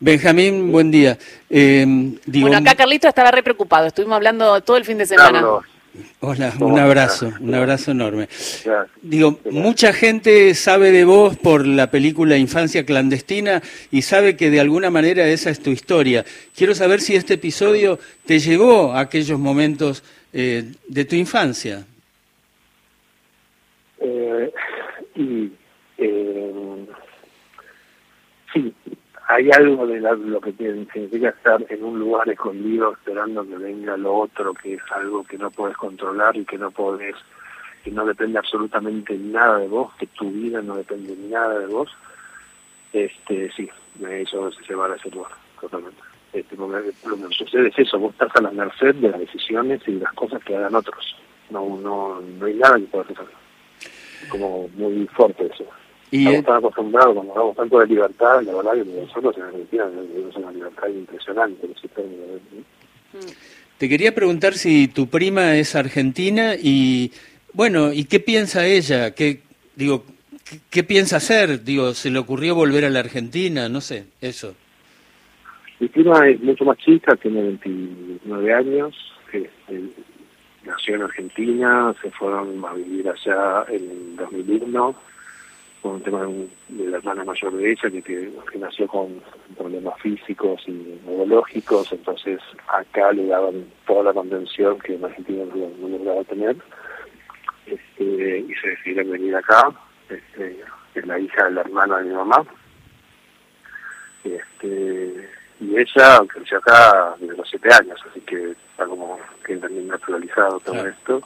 Benjamín, 0.00 0.72
buen 0.72 0.90
día. 0.90 1.18
Eh, 1.50 1.84
bueno, 2.26 2.56
acá 2.56 2.74
Carlito 2.74 3.08
estaba 3.08 3.30
re 3.30 3.42
preocupado, 3.42 3.88
estuvimos 3.88 4.16
hablando 4.16 4.62
todo 4.62 4.78
el 4.78 4.86
fin 4.86 4.96
de 4.96 5.04
semana. 5.04 5.44
Hola, 6.20 6.52
un 6.60 6.78
abrazo, 6.78 7.32
un 7.40 7.54
abrazo 7.54 7.92
enorme. 7.92 8.28
Digo, 9.02 9.40
mucha 9.50 9.92
gente 9.92 10.54
sabe 10.54 10.90
de 10.90 11.04
vos 11.04 11.36
por 11.36 11.66
la 11.66 11.90
película 11.90 12.36
Infancia 12.36 12.84
Clandestina 12.84 13.62
y 13.90 14.02
sabe 14.02 14.36
que 14.36 14.50
de 14.50 14.60
alguna 14.60 14.90
manera 14.90 15.26
esa 15.26 15.50
es 15.50 15.60
tu 15.60 15.70
historia. 15.70 16.24
Quiero 16.56 16.74
saber 16.74 17.00
si 17.00 17.16
este 17.16 17.34
episodio 17.34 17.98
te 18.26 18.38
llevó 18.38 18.92
a 18.92 19.00
aquellos 19.00 19.38
momentos 19.38 20.02
eh, 20.32 20.72
de 20.88 21.04
tu 21.04 21.16
infancia. 21.16 21.86
Eh, 24.00 24.52
y, 25.16 25.52
eh, 25.98 26.86
sí, 28.52 28.74
hay 29.28 29.50
algo 29.50 29.86
de 29.86 30.00
lo 30.00 30.40
que 30.40 30.52
significa 30.52 31.28
estar 31.28 31.62
en 31.68 31.84
un 31.84 31.98
lugar 31.98 32.26
escondido 32.30 32.92
esperando 32.92 33.46
que 33.46 33.56
venga 33.58 33.94
lo 33.98 34.14
otro, 34.14 34.54
que 34.54 34.74
es 34.74 34.82
algo 34.90 35.22
que 35.22 35.36
no 35.36 35.50
puedes 35.50 35.76
controlar 35.76 36.34
y 36.34 36.46
que 36.46 36.56
no 36.56 36.70
podés, 36.70 37.14
que 37.84 37.90
no 37.90 38.06
depende 38.06 38.38
absolutamente 38.38 39.18
nada 39.18 39.58
de 39.58 39.68
vos, 39.68 39.94
que 39.96 40.06
tu 40.06 40.30
vida 40.30 40.62
no 40.62 40.76
depende 40.76 41.14
nada 41.28 41.58
de 41.58 41.66
vos, 41.66 41.90
este 42.94 43.52
sí, 43.52 43.68
me 44.00 44.22
hizo 44.22 44.48
llevar 44.66 44.92
a 44.92 44.96
ese 44.96 45.10
lugar, 45.10 45.32
totalmente. 45.60 46.00
Este, 46.32 46.56
lo 46.56 46.70
que 46.70 47.34
sucede 47.34 47.68
es 47.68 47.78
eso, 47.78 47.98
vos 47.98 48.12
estás 48.12 48.34
a 48.34 48.40
la 48.40 48.50
merced 48.50 48.94
de 48.94 49.10
las 49.10 49.20
decisiones 49.20 49.86
y 49.86 49.92
las 49.92 50.12
cosas 50.14 50.42
que 50.42 50.56
hagan 50.56 50.74
otros. 50.74 51.16
No, 51.50 51.78
no, 51.82 52.18
no 52.22 52.46
hay 52.46 52.54
nada 52.54 52.78
que 52.78 52.84
puedas 52.84 53.10
hacer. 53.10 53.26
Como 54.30 54.68
muy 54.68 55.06
fuerte 55.08 55.50
eso. 55.52 55.66
Y 56.10 56.26
Estamos 56.26 56.44
tan 56.44 56.56
acostumbrados, 56.56 57.14
cuando 57.14 57.32
hablamos 57.32 57.56
tanto 57.56 57.78
de 57.80 57.86
libertad, 57.86 58.42
la 58.42 58.54
verdad 58.54 58.72
que 58.72 58.84
nosotros 58.84 59.36
en 59.36 59.42
Argentina 59.42 59.86
tenemos 59.90 60.36
una 60.36 60.52
libertad 60.52 60.88
impresionante. 60.88 61.68
Te 63.76 63.88
quería 63.88 64.14
preguntar 64.14 64.54
si 64.54 64.88
tu 64.88 65.08
prima 65.08 65.56
es 65.56 65.76
argentina 65.76 66.54
y, 66.54 67.12
bueno, 67.52 67.92
¿y 67.92 68.04
qué 68.04 68.20
piensa 68.20 68.66
ella? 68.66 69.14
¿Qué, 69.14 69.42
digo, 69.76 70.04
qué, 70.70 70.82
piensa 70.82 71.18
hacer? 71.18 71.62
Digo, 71.62 71.92
¿se 71.92 72.10
le 72.10 72.18
ocurrió 72.18 72.54
volver 72.54 72.86
a 72.86 72.90
la 72.90 73.00
Argentina? 73.00 73.68
No 73.68 73.82
sé, 73.82 74.06
eso. 74.22 74.54
Mi 75.78 75.88
prima 75.88 76.26
es 76.26 76.40
mucho 76.40 76.64
más 76.64 76.78
chica, 76.78 77.16
tiene 77.16 77.42
29 77.42 78.54
años, 78.54 78.96
eh, 79.32 79.48
nació 80.64 80.96
en 80.96 81.02
Argentina, 81.02 81.94
se 82.02 82.10
fueron 82.12 82.64
a 82.64 82.72
vivir 82.72 83.08
allá 83.08 83.66
en 83.68 84.16
2001 84.16 85.07
con 85.88 85.96
un 85.96 86.02
tema 86.02 86.26
de, 86.26 86.90
la 86.90 86.98
hermana 86.98 87.24
mayor 87.24 87.52
de 87.54 87.70
ella 87.72 87.90
que, 87.90 88.02
que, 88.02 88.58
nació 88.58 88.86
con 88.86 89.22
problemas 89.56 89.98
físicos 90.00 90.62
y 90.66 91.00
neurológicos, 91.06 91.90
entonces 91.92 92.40
acá 92.68 93.10
le 93.12 93.26
daban 93.26 93.64
toda 93.86 94.04
la 94.04 94.12
contención 94.12 94.78
que 94.80 94.96
en 94.96 95.04
Argentina 95.06 95.44
no, 95.46 95.88
lograba 95.88 96.22
tener 96.24 96.56
este, 97.66 98.38
y 98.40 98.54
se 98.60 98.68
decidieron 98.68 99.12
venir 99.12 99.34
acá, 99.36 99.70
este, 100.10 100.62
es 100.94 101.06
la 101.06 101.18
hija 101.18 101.44
de 101.44 101.52
la 101.52 101.60
hermana 101.62 101.98
de 101.98 102.04
mi 102.04 102.14
mamá. 102.14 102.44
Este, 104.24 105.30
y 105.60 105.76
ella 105.76 106.20
creció 106.28 106.58
acá 106.58 107.14
desde 107.18 107.36
los 107.36 107.48
siete 107.48 107.68
años, 107.72 107.98
así 108.10 108.20
que 108.20 108.50
está 108.50 108.84
como 108.84 109.18
que 109.44 109.56
también 109.56 109.88
naturalizado 109.88 110.60
todo 110.60 110.86
esto. 110.86 111.22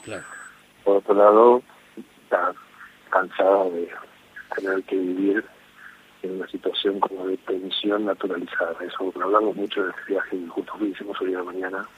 Por 0.84 0.98
otro 0.98 1.14
lado, 1.14 1.62
está 1.96 2.52
cansada 3.10 3.64
de 3.64 3.88
tener 4.54 4.82
que 4.84 4.96
vivir 4.96 5.44
en 6.22 6.36
una 6.36 6.48
situación 6.48 7.00
como 7.00 7.26
de 7.26 7.36
tensión 7.38 8.04
naturalizada. 8.04 8.76
Eso 8.84 9.12
hablamos 9.20 9.56
mucho 9.56 9.84
de 9.84 9.90
este 9.90 10.12
viaje 10.12 10.38
que 10.38 10.48
justo 10.48 10.72
hicimos 10.84 11.20
hoy 11.20 11.30
de 11.30 11.36
la 11.36 11.44
mañana. 11.44 11.88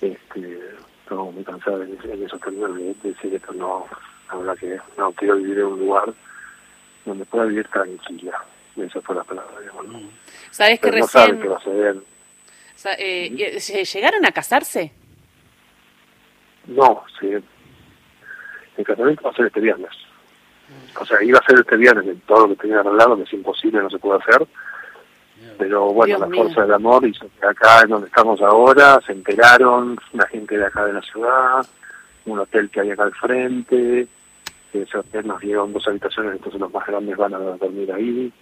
Este, 0.00 0.60
estamos 1.02 1.34
muy 1.34 1.44
cansados 1.44 1.86
en, 1.88 2.10
en 2.10 2.24
esos 2.24 2.40
términos 2.40 2.76
de, 2.76 2.94
decir 3.02 3.34
esto 3.34 3.52
no, 3.52 3.86
la 4.28 4.36
verdad 4.36 4.56
que 4.56 4.78
no 4.96 5.12
quiero 5.12 5.36
vivir 5.36 5.58
en 5.58 5.66
un 5.66 5.80
lugar 5.80 6.14
donde 7.04 7.24
pueda 7.24 7.44
vivir 7.44 7.66
tranquila. 7.68 8.44
Esa 8.76 9.00
fue 9.00 9.16
la 9.16 9.24
palabra, 9.24 9.60
digamos. 9.60 9.86
¿no? 9.88 10.00
¿Sabes 10.50 10.80
que 10.80 10.90
recién... 10.90 11.40
que 11.40 11.48
va 11.48 11.56
a 11.56 11.64
ser... 11.64 11.96
Eh, 12.98 13.58
¿Llegaron 13.92 14.24
a 14.24 14.32
casarse? 14.32 14.92
No, 16.66 17.04
sí. 17.18 17.28
El 18.76 18.84
casamiento 18.84 19.22
va 19.24 19.30
a 19.30 19.34
ser 19.34 19.46
este 19.46 19.60
viernes. 19.60 19.90
O 21.00 21.06
sea, 21.06 21.22
iba 21.22 21.38
a 21.38 21.46
ser 21.46 21.58
este 21.60 21.76
viernes 21.76 22.16
todo 22.26 22.46
lo 22.46 22.54
que 22.54 22.62
tenía 22.62 22.80
arreglado, 22.80 23.16
que 23.16 23.22
es 23.22 23.32
imposible, 23.32 23.82
no 23.82 23.90
se 23.90 23.98
puede 23.98 24.20
hacer. 24.20 24.46
Pero 25.58 25.92
bueno, 25.92 26.18
la 26.18 26.26
fuerza 26.26 26.62
del 26.62 26.74
amor 26.74 27.06
hizo 27.06 27.26
que 27.38 27.46
acá 27.46 27.82
en 27.82 27.90
donde 27.90 28.08
estamos 28.08 28.40
ahora 28.42 29.00
se 29.06 29.12
enteraron 29.12 29.98
la 30.12 30.26
gente 30.26 30.56
de 30.56 30.66
acá 30.66 30.84
de 30.84 30.92
la 30.92 31.02
ciudad, 31.02 31.66
un 32.26 32.38
hotel 32.38 32.70
que 32.70 32.80
hay 32.80 32.90
acá 32.90 33.04
al 33.04 33.14
frente, 33.14 34.06
ese 34.72 34.98
hotel 34.98 35.26
nos 35.26 35.40
dieron 35.40 35.72
dos 35.72 35.86
habitaciones, 35.88 36.32
entonces 36.32 36.60
los 36.60 36.72
más 36.72 36.86
grandes 36.86 37.16
van 37.16 37.34
a 37.34 37.38
dormir 37.38 37.92
ahí 37.92 38.32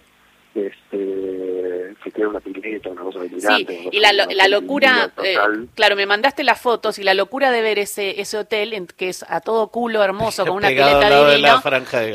este, 0.55 1.93
se 2.03 2.11
queda 2.11 2.27
una 2.27 2.39
pileta, 2.39 2.89
una 2.89 3.03
cosa 3.03 3.19
de 3.19 3.29
Sí, 3.39 3.67
y 3.91 3.99
la, 3.99 4.11
la 4.11 4.47
locura, 4.47 5.11
eh, 5.23 5.37
claro, 5.75 5.95
me 5.95 6.05
mandaste 6.05 6.43
las 6.43 6.59
fotos 6.59 6.97
y 6.97 7.03
la 7.03 7.13
locura 7.13 7.51
de 7.51 7.61
ver 7.61 7.77
ese 7.77 8.19
ese 8.19 8.37
hotel 8.37 8.87
que 8.97 9.09
es 9.09 9.23
a 9.27 9.41
todo 9.41 9.67
culo 9.67 10.03
hermoso 10.03 10.45
con 10.45 10.55
una 10.57 10.69
pileta 10.69 11.29
divina. 11.29 11.61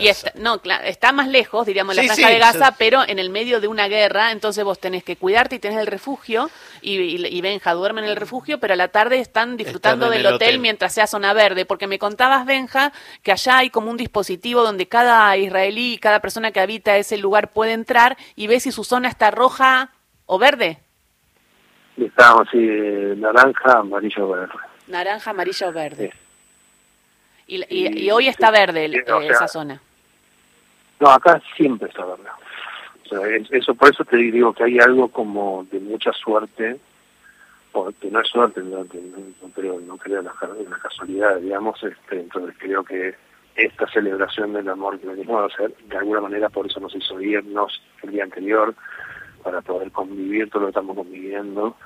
Y 0.01 0.09
está, 0.09 0.33
no, 0.37 0.61
está 0.85 1.13
más 1.13 1.29
lejos, 1.29 1.67
diríamos, 1.67 1.95
la 1.95 2.03
franja 2.03 2.29
de 2.29 2.39
Gaza, 2.39 2.75
pero 2.77 3.03
en 3.07 3.19
el 3.19 3.31
medio 3.31 3.61
de 3.61 3.69
una 3.69 3.87
guerra, 3.87 4.33
entonces 4.33 4.65
vos 4.65 4.81
tenés 4.81 5.05
que 5.05 5.17
cuidarte 5.17 5.57
y 5.57 5.59
tenés 5.61 5.79
el 5.79 5.87
refugio 5.87 6.51
y, 6.83 7.27
y, 7.27 7.41
Benja 7.41 7.73
duerme 7.75 8.01
en 8.01 8.09
el 8.09 8.17
refugio, 8.17 8.59
pero 8.59 8.75
a 8.75 8.77
la 8.77 8.89
tarde 8.89 9.19
están 9.19 9.57
disfrutando 9.57 10.11
del 10.11 10.27
hotel, 10.27 10.59
mientras 10.59 10.93
sea 10.93 11.07
zona 11.07 11.33
verde, 11.33 11.67
porque 11.67 11.87
me 11.87 11.99
contabas 11.99 12.47
Benja 12.47 12.93
que 13.23 13.33
allá 13.33 13.59
hay 13.59 13.71
como 13.71 13.91
un 13.91 13.97
dispositivo 13.97 14.63
donde 14.63 14.89
cada 14.89 15.37
israelí, 15.37 15.99
cada 15.99 16.21
persona 16.21 16.51
que 16.53 16.61
habita 16.61 16.97
ese 16.97 17.17
lugar 17.17 17.53
puede 17.53 17.73
entrar 17.73 18.17
y 18.37 18.47
ve 18.47 18.61
si 18.61 18.73
su 18.73 18.85
zona 18.85 19.09
está 19.09 19.31
roja 19.31 19.91
o 20.27 20.39
verde. 20.39 20.79
Estábamos 21.97 22.49
así, 22.49 22.59
naranja, 23.17 23.79
amarillo, 23.79 24.29
verde. 24.29 24.55
Naranja, 24.89 25.31
amarillo, 25.31 25.73
verde. 25.73 26.13
Y, 27.47 27.63
y, 27.69 28.11
hoy 28.11 28.29
está 28.29 28.51
verde 28.51 29.05
esa 29.29 29.49
zona. 29.49 29.81
No, 30.99 31.11
acá 31.11 31.41
siempre 31.57 31.89
está 31.89 32.05
verde. 32.05 32.25
O 33.05 33.09
sea, 33.09 33.21
eso 33.51 33.75
por 33.75 33.91
eso 33.91 34.05
te 34.05 34.17
digo 34.17 34.53
que 34.55 34.65
hay 34.65 34.79
algo 34.79 35.09
como 35.09 35.67
de 35.71 35.79
mucha 35.79 36.11
suerte, 36.13 36.79
porque 37.71 38.11
no 38.11 38.21
es 38.21 38.29
suerte, 38.29 38.63
no, 38.63 38.79
no, 38.79 39.49
creo, 39.55 39.81
no 39.81 39.97
creo 39.99 40.21
en 40.21 40.25
la, 40.71 40.79
casualidad, 40.79 41.37
digamos, 41.37 41.83
este, 41.83 42.21
entonces 42.21 42.55
creo 42.59 42.83
que 42.83 43.15
esta 43.57 43.87
celebración 43.89 44.53
del 44.53 44.69
amor 44.69 44.99
que 44.99 45.07
venimos 45.07 45.43
a 45.43 45.55
hacer, 45.55 45.75
de 45.89 45.97
alguna 45.97 46.21
manera 46.21 46.49
por 46.49 46.67
eso 46.67 46.81
nos 46.81 46.95
hizo 46.95 47.21
irnos 47.21 47.83
el 48.03 48.11
día 48.11 48.25
anterior, 48.25 48.75
para 49.45 49.61
poder 49.61 49.93
convivir 49.93 50.49
todo 50.49 50.61
lo 50.61 50.67
que 50.67 50.71
estamos 50.71 50.97
conviviendo. 50.97 51.77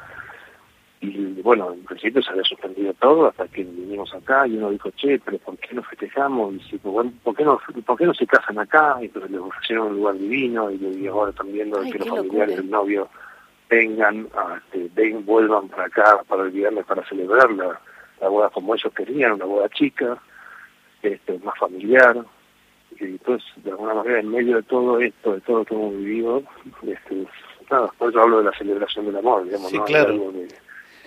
Y 1.00 1.42
bueno, 1.42 1.72
en 1.72 1.84
principio 1.84 2.22
se 2.22 2.30
había 2.30 2.44
suspendido 2.44 2.92
todo 2.94 3.28
hasta 3.28 3.46
que 3.48 3.62
vinimos 3.62 4.12
acá 4.14 4.46
y 4.46 4.56
uno 4.56 4.70
dijo, 4.70 4.90
che, 4.92 5.20
pero 5.20 5.38
¿por 5.38 5.56
qué 5.58 5.74
no 5.74 5.82
festejamos? 5.82 6.54
Y 6.54 6.60
si, 6.60 6.76
bueno, 6.78 7.12
¿por, 7.22 7.36
qué 7.36 7.44
no, 7.44 7.60
¿por 7.86 7.98
qué 7.98 8.06
no 8.06 8.14
se 8.14 8.26
casan 8.26 8.58
acá? 8.58 8.96
Y 9.00 9.06
entonces 9.06 9.30
les 9.30 9.40
ofrecieron 9.40 9.88
un 9.88 9.96
lugar 9.96 10.18
divino 10.18 10.70
y, 10.70 11.06
ahora 11.06 11.30
están 11.30 11.52
viendo 11.52 11.80
que 11.82 11.98
los 11.98 12.08
familiares 12.08 12.56
del 12.56 12.70
novio 12.70 13.08
vengan, 13.68 14.28
a, 14.34 14.56
este, 14.56 14.88
ven, 14.94 15.24
vuelvan 15.24 15.68
para 15.68 15.84
acá 15.84 16.22
para 16.26 16.44
el 16.44 16.50
viernes 16.50 16.84
para 16.84 17.06
celebrar 17.06 17.50
la, 17.52 17.80
la 18.20 18.28
boda 18.28 18.50
como 18.50 18.74
ellos 18.74 18.92
querían, 18.94 19.32
una 19.32 19.44
boda 19.44 19.68
chica 19.68 20.18
este, 21.02 21.38
más 21.38 21.58
familiar. 21.58 22.24
Y 23.00 23.04
entonces, 23.04 23.48
de 23.62 23.70
alguna 23.70 23.94
manera, 23.94 24.20
en 24.20 24.30
medio 24.30 24.56
de 24.56 24.62
todo 24.62 25.00
esto, 25.00 25.34
de 25.34 25.40
todo 25.42 25.58
lo 25.58 25.64
que 25.64 25.74
hemos 25.74 25.96
vivido, 25.96 26.42
este, 26.86 27.26
nada, 27.70 27.92
por 27.98 28.10
eso 28.10 28.20
hablo 28.20 28.38
de 28.38 28.44
la 28.44 28.52
celebración 28.56 29.06
del 29.06 29.16
amor, 29.16 29.44
digamos, 29.44 29.72
¿no? 29.72 29.84
Algo 29.84 30.32
de, 30.32 30.48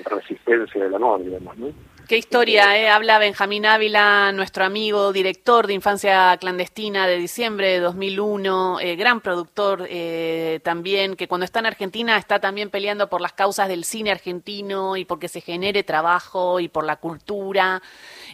resistencia 0.05 0.83
del 0.83 0.95
amor, 0.95 1.24
digamos, 1.24 1.57
¿no? 1.57 1.71
Qué 2.07 2.17
historia, 2.17 2.77
¿eh? 2.77 2.89
Habla 2.89 3.19
Benjamín 3.19 3.65
Ávila, 3.65 4.33
nuestro 4.33 4.65
amigo, 4.65 5.13
director 5.13 5.65
de 5.65 5.74
Infancia 5.74 6.36
Clandestina 6.41 7.07
de 7.07 7.17
diciembre 7.17 7.69
de 7.69 7.79
2001, 7.79 8.79
eh, 8.81 8.95
gran 8.98 9.21
productor 9.21 9.86
eh, 9.88 10.60
también, 10.62 11.15
que 11.15 11.29
cuando 11.29 11.45
está 11.45 11.60
en 11.60 11.67
Argentina 11.67 12.17
está 12.17 12.41
también 12.41 12.69
peleando 12.69 13.10
por 13.10 13.21
las 13.21 13.31
causas 13.31 13.69
del 13.69 13.86
cine 13.86 14.12
argentino 14.12 14.98
y 14.98 15.05
porque 15.05 15.29
se 15.29 15.39
genere 15.39 15.83
trabajo 15.83 16.60
y 16.60 16.67
por 16.67 16.86
la 16.86 16.98
cultura. 16.98 17.81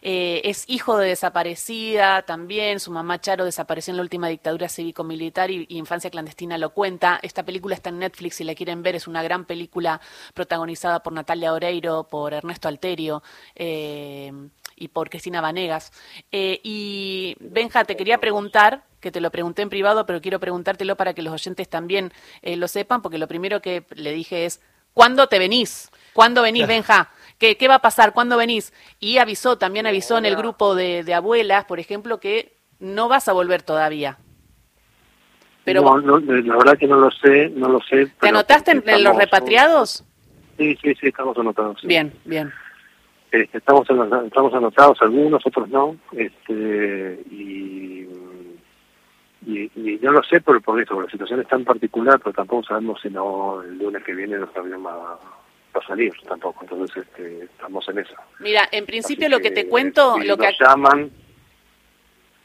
Eh, 0.10 0.50
es 0.50 0.64
hijo 0.68 0.98
de 0.98 1.10
desaparecida 1.10 2.22
también, 2.22 2.80
su 2.80 2.92
mamá 2.92 3.20
Charo 3.20 3.44
desapareció 3.44 3.92
en 3.92 3.98
la 3.98 4.04
última 4.04 4.30
dictadura 4.30 4.70
cívico-militar 4.70 5.52
y, 5.52 5.66
Infancia 5.68 6.10
Clandestina 6.10 6.58
lo 6.58 6.70
cuenta. 6.70 7.20
Esta 7.22 7.44
película 7.44 7.76
está 7.76 7.90
en 7.90 8.00
Netflix, 8.00 8.36
si 8.36 8.46
la 8.46 8.56
quieren 8.56 8.84
ver, 8.84 8.96
es 8.96 9.06
una 9.06 9.22
gran 9.22 9.44
película 9.44 10.00
protagonizada 10.34 11.04
por 11.04 11.12
Natalia 11.12 11.52
Oreiro, 11.52 12.06
por 12.06 12.34
Ernesto 12.34 12.70
Alterio. 12.70 13.22
Eh, 13.54 14.32
y 14.80 14.90
por 14.90 15.10
Cristina 15.10 15.42
Vanegas. 15.42 15.92
Eh, 16.32 16.62
y 16.64 17.36
Benja, 17.40 17.84
te 17.84 17.98
quería 17.98 18.20
preguntar, 18.20 18.86
que 19.02 19.12
te 19.12 19.20
lo 19.20 19.32
pregunté 19.32 19.64
en 19.64 19.70
privado, 19.70 20.06
pero 20.06 20.22
quiero 20.22 20.40
preguntártelo 20.40 20.96
para 20.96 21.16
que 21.16 21.24
los 21.24 21.34
oyentes 21.34 21.68
también 21.68 22.14
lo 22.44 22.68
sepan, 22.68 23.02
porque 23.02 23.18
lo 23.18 23.28
primero 23.28 23.60
que 23.60 23.86
le 23.96 24.14
dije 24.14 24.46
es, 24.46 24.62
¿cuándo 24.94 25.28
te 25.28 25.40
venís? 25.40 25.90
¿Cuándo 26.14 26.44
venís, 26.44 26.68
Benja? 26.68 27.10
¿Qué, 27.38 27.58
¿Qué 27.58 27.68
va 27.68 27.76
a 27.76 27.82
pasar? 27.82 28.14
¿Cuándo 28.14 28.38
venís? 28.38 28.74
Y 29.00 29.18
avisó, 29.20 29.58
también 29.58 29.86
avisó 29.86 30.18
en 30.18 30.26
el 30.26 30.36
grupo 30.36 30.76
de, 30.76 31.04
de 31.04 31.14
abuelas, 31.14 31.66
por 31.66 31.80
ejemplo, 31.80 32.20
que 32.20 32.58
no 32.80 33.08
vas 33.08 33.28
a 33.28 33.34
volver 33.34 33.62
todavía. 33.62 34.18
Pero, 35.64 36.00
no, 36.00 36.18
la 36.20 36.56
verdad 36.56 36.78
que 36.78 36.88
no 36.88 36.96
lo 36.96 37.12
sé, 37.12 37.50
no 37.50 37.68
lo 37.68 37.82
sé. 37.82 38.08
¿Te 38.22 38.30
anotaste 38.30 38.72
en, 38.72 39.04
los 39.04 39.18
repatriados? 39.18 40.06
Sí, 40.58 40.78
sí, 40.82 40.96
sí, 40.96 41.08
estamos 41.08 41.38
anotados. 41.38 41.82
Bien, 41.84 42.14
bien. 42.24 42.54
Este, 43.32 43.58
estamos, 43.58 43.86
estamos 44.26 44.54
anotados 44.54 44.98
algunos, 45.02 45.46
otros 45.46 45.68
no. 45.68 45.98
Este, 46.14 47.22
y, 47.30 48.08
y, 49.46 50.00
no 50.02 50.14
lo 50.14 50.24
sé 50.24 50.40
por, 50.40 50.62
por 50.62 50.82
eso, 50.82 51.02
la 51.02 51.10
situación 51.10 51.42
es 51.42 51.48
tan 51.50 51.66
particular, 51.66 52.18
pero 52.24 52.32
tampoco 52.32 52.64
sabemos 52.64 53.02
si 53.02 53.10
no 53.10 53.62
el 53.62 53.78
lunes 53.78 54.04
que 54.06 54.16
viene 54.16 54.38
nos 54.38 54.56
abrimos 54.56 54.94
a 54.94 55.18
salir 55.86 56.14
tampoco, 56.28 56.64
entonces 56.64 57.06
este, 57.06 57.46
estamos 57.46 57.88
en 57.90 58.00
eso. 58.00 58.16
Mira, 58.40 58.68
en 58.72 58.86
principio 58.86 59.30
lo 59.30 59.40
que, 59.40 59.52
te 59.52 59.68
cuento, 59.68 60.18
lo 60.20 60.38
que 60.38 60.54
llaman... 60.60 61.12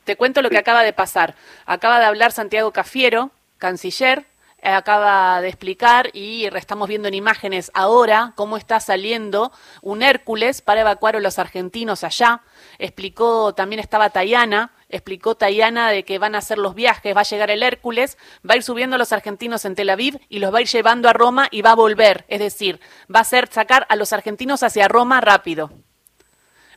Te 0.05 0.17
cuento 0.17 0.43
lo 0.43 0.51
que 0.51 0.59
acaba 0.59 0.83
de 0.83 0.93
pasar. 0.93 1.37
Acaba 1.65 2.01
de 2.01 2.07
hablar 2.07 2.33
Santiago 2.33 2.73
Cafiero, 2.73 3.31
canciller, 3.59 4.27
acaba 4.63 5.41
de 5.41 5.49
explicar 5.49 6.11
y 6.13 6.47
estamos 6.47 6.89
viendo 6.89 7.09
en 7.09 7.15
imágenes 7.15 7.71
ahora 7.75 8.33
cómo 8.37 8.57
está 8.57 8.79
saliendo 8.81 9.53
un 9.81 10.03
Hércules 10.03 10.63
para 10.63 10.83
evacuar 10.83 11.17
a 11.17 11.21
los 11.21 11.39
argentinos 11.39 12.05
allá. 12.05 12.43
Explicó, 12.79 13.55
también 13.55 13.81
estaba 13.81 14.11
Tayana, 14.11 14.73
explicó 14.93 15.35
Tayana 15.35 15.91
de 15.91 16.05
que 16.05 16.19
van 16.19 16.35
a 16.35 16.39
hacer 16.39 16.59
los 16.59 16.75
viajes, 16.75 17.17
va 17.17 17.21
a 17.23 17.25
llegar 17.25 17.51
el 17.51 17.63
Hércules, 17.63 18.17
va 18.49 18.55
a 18.55 18.57
ir 18.57 18.63
subiendo 18.63 18.97
a 18.97 18.99
los 18.99 19.13
argentinos 19.13 19.65
en 19.65 19.75
Tel 19.75 19.91
Aviv 19.91 20.19
y 20.29 20.39
los 20.39 20.55
va 20.55 20.59
a 20.59 20.61
ir 20.61 20.69
llevando 20.69 21.09
a 21.09 21.13
Roma 21.13 21.49
y 21.51 21.63
va 21.63 21.73
a 21.73 21.75
volver. 21.75 22.25
Es 22.29 22.39
decir, 22.39 22.79
va 23.13 23.21
a 23.21 23.25
ser 23.25 23.49
sacar 23.49 23.87
a 23.89 23.97
los 23.97 24.13
argentinos 24.13 24.63
hacia 24.63 24.89
Roma 24.89 25.21
rápido, 25.21 25.71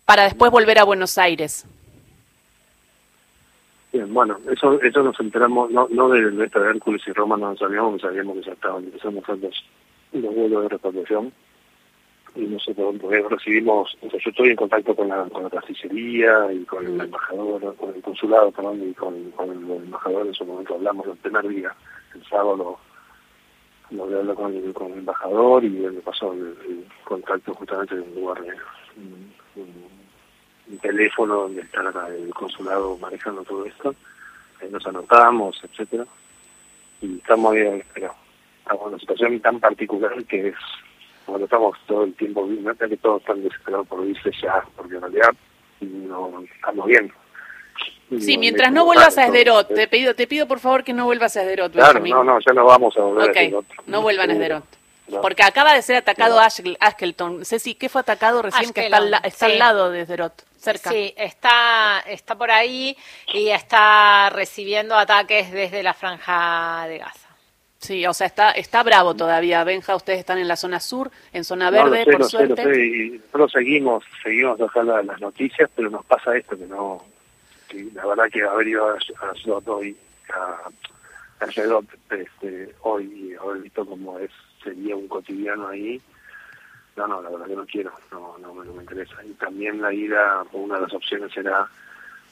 para 0.06 0.24
después 0.24 0.52
volver 0.52 0.80
a 0.80 0.84
Buenos 0.84 1.18
Aires. 1.18 1.68
Bien, 3.94 4.14
bueno, 4.14 4.40
eso 4.52 4.82
eso 4.82 5.04
nos 5.04 5.20
enteramos, 5.20 5.72
no, 5.72 5.88
no 5.90 6.10
de, 6.10 6.32
de 6.32 6.44
Hércules 6.44 7.02
y 7.08 7.12
Roma, 7.14 7.38
no 7.38 7.56
sabíamos, 7.56 8.02
sabíamos 8.02 8.38
que 8.38 8.44
ya 8.44 8.54
estaban 8.54 8.84
empezando 8.84 9.22
los, 9.42 9.64
los 10.12 10.36
vuelos 10.36 10.64
de 10.64 10.70
repatriación 10.70 11.32
y 12.36 12.42
nosotros 12.42 12.96
recibimos, 13.30 13.98
o 14.02 14.10
sea, 14.10 14.20
yo 14.20 14.30
estoy 14.30 14.50
en 14.50 14.56
contacto 14.56 14.96
con 14.96 15.08
la, 15.08 15.24
con 15.30 15.44
la 15.44 15.50
Cancillería 15.50 16.52
y 16.52 16.66
con 16.66 16.86
el 16.86 17.00
embajador, 17.00 17.76
con 17.78 17.96
el 17.96 18.02
consulado 18.02 18.52
perdón, 18.52 18.90
y 18.90 18.94
con, 18.94 19.32
con, 19.32 19.50
el 19.50 19.84
embajador 19.84 20.28
en 20.28 20.34
su 20.34 20.46
momento 20.46 20.76
hablamos 20.76 21.08
el 21.08 21.18
primer 21.18 21.48
día, 21.48 21.74
el 22.14 22.26
sábado 22.26 22.80
lo 23.92 24.04
hablé 24.04 24.34
con 24.34 24.54
el, 24.54 24.74
con 24.74 24.92
el 24.92 25.00
embajador 25.00 25.64
y 25.64 25.86
él 25.86 25.94
me 25.94 26.02
pasó 26.02 26.34
el, 26.34 26.86
contacto 27.06 27.54
justamente 27.54 27.96
en 27.96 28.02
un 28.02 28.16
lugar, 28.16 28.42
un, 28.98 29.34
teléfono 30.82 31.42
donde 31.42 31.62
está 31.62 31.82
el 32.10 32.34
consulado 32.34 32.98
manejando 32.98 33.44
todo 33.44 33.66
esto, 33.66 33.96
ahí 34.62 34.70
nos 34.70 34.86
anotamos, 34.86 35.64
etcétera 35.64 36.06
y 37.02 37.18
estamos 37.18 37.54
bien, 37.54 37.84
pero 37.94 38.14
estamos 38.60 38.82
en 38.82 38.88
una 38.90 39.00
situación 39.00 39.40
tan 39.40 39.60
particular 39.60 40.24
que 40.26 40.50
es 40.50 40.56
cuando 41.36 41.48
estamos 41.48 41.78
todo 41.86 42.06
el 42.06 42.16
tiempo, 42.16 42.48
no 42.48 42.72
es 42.72 42.78
que 42.78 42.96
todos 42.96 43.20
están 43.20 43.44
desesperados 43.44 43.86
por 43.88 44.08
irse 44.08 44.32
ya, 44.42 44.64
porque 44.74 44.96
en 44.96 45.02
realidad 45.02 45.32
no 45.82 46.42
estamos 46.44 46.86
bien. 46.86 47.12
Sí, 48.22 48.38
mientras 48.38 48.72
no 48.72 48.86
vuelvas 48.86 49.18
a 49.18 49.26
Esderot, 49.26 49.68
te 49.68 49.90
pido, 49.90 50.16
te 50.16 50.28
pido 50.28 50.48
por 50.48 50.60
favor 50.60 50.86
que 50.86 50.94
no 50.94 51.04
vuelvas 51.04 51.36
a 51.36 51.42
Esderot. 51.42 51.74
Claro, 51.74 52.00
no, 52.00 52.24
no, 52.24 52.40
ya 52.40 52.54
no 52.54 52.64
vamos 52.64 52.96
a 52.96 53.02
volver 53.02 53.38
a 53.38 53.42
Esderot. 53.42 53.66
no 53.86 54.02
vuelvan 54.02 54.30
a 54.30 54.34
Esderot. 54.34 54.64
Porque 55.22 55.44
acaba 55.44 55.74
de 55.74 55.82
ser 55.82 55.98
atacado 55.98 56.40
no. 56.40 56.76
Askelton. 56.80 57.44
Ceci, 57.44 57.76
¿qué 57.76 57.90
fue 57.90 58.00
atacado 58.00 58.42
recién 58.42 58.72
que 58.72 58.86
está, 58.86 58.96
al, 58.96 59.14
está 59.26 59.48
al 59.48 59.60
lado 59.60 59.92
de 59.92 60.04
Esderot? 60.04 60.42
Cerca. 60.56 60.90
Sí, 60.90 61.14
está, 61.18 62.00
está 62.08 62.36
por 62.36 62.50
ahí 62.50 62.96
y 63.34 63.50
está 63.50 64.30
recibiendo 64.30 64.96
ataques 64.96 65.52
desde 65.52 65.84
la 65.84 65.94
franja 65.94 66.86
de 66.88 67.00
Gaza. 67.00 67.25
Sí, 67.86 68.06
o 68.08 68.14
sea, 68.14 68.28
está 68.28 68.52
está 68.52 68.82
bravo 68.82 69.14
todavía. 69.14 69.64
Benja, 69.64 69.96
ustedes 69.96 70.20
están 70.20 70.40
en 70.40 70.48
la 70.48 70.56
zona 70.56 70.80
sur, 70.80 71.12
en 71.32 71.44
zona 71.44 71.70
verde, 71.70 72.04
por 72.06 72.24
suerte. 72.26 72.86
y 72.86 73.10
nosotros 73.12 73.52
seguimos, 73.52 74.04
seguimos 74.24 74.60
ojalá 74.60 75.04
las 75.04 75.22
noticias, 75.22 75.70
pero 75.76 75.92
nos 75.92 76.04
pasa 76.06 76.36
esto 76.36 76.58
que 76.58 76.66
no, 76.66 77.04
que 77.68 77.88
la 77.94 78.08
verdad 78.08 78.26
que 78.32 78.42
haber 78.44 78.68
ido 78.68 78.90
a, 78.90 78.94
a 78.94 79.72
hoy, 79.72 79.96
a, 80.34 81.46
a 81.46 81.46
este, 81.46 82.76
hoy 82.82 83.04
y 83.06 83.36
haber 83.36 83.62
visto 83.62 83.86
cómo 83.86 84.18
es 84.18 84.32
sería 84.64 84.96
un 84.96 85.08
cotidiano 85.08 85.68
ahí, 85.68 86.02
no, 86.96 87.06
no, 87.08 87.22
la 87.22 87.30
verdad 87.30 87.46
que 87.46 87.56
no 87.56 87.66
quiero, 87.68 87.92
no, 88.12 88.38
no, 88.40 88.64
no 88.64 88.74
me 88.74 88.82
interesa. 88.82 89.24
Y 89.24 89.34
también 89.34 89.80
la 89.80 89.94
ida, 89.94 90.44
una 90.54 90.76
de 90.76 90.82
las 90.82 90.94
opciones 90.94 91.36
era 91.38 91.68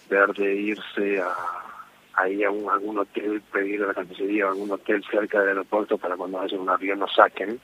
ver 0.10 0.34
de 0.34 0.56
irse 0.56 1.22
a 1.22 1.73
ahí 2.16 2.44
a 2.44 2.48
algún 2.48 3.00
hotel, 3.00 3.42
pedir 3.52 3.84
a 3.84 3.88
la 3.88 3.94
Cancillería 3.94 4.48
algún 4.48 4.72
hotel 4.72 5.04
cerca 5.10 5.40
del 5.40 5.50
aeropuerto 5.50 5.98
para 5.98 6.16
cuando 6.16 6.40
haya 6.40 6.58
un 6.58 6.70
avión 6.70 7.00
nos 7.00 7.14
saquen 7.14 7.60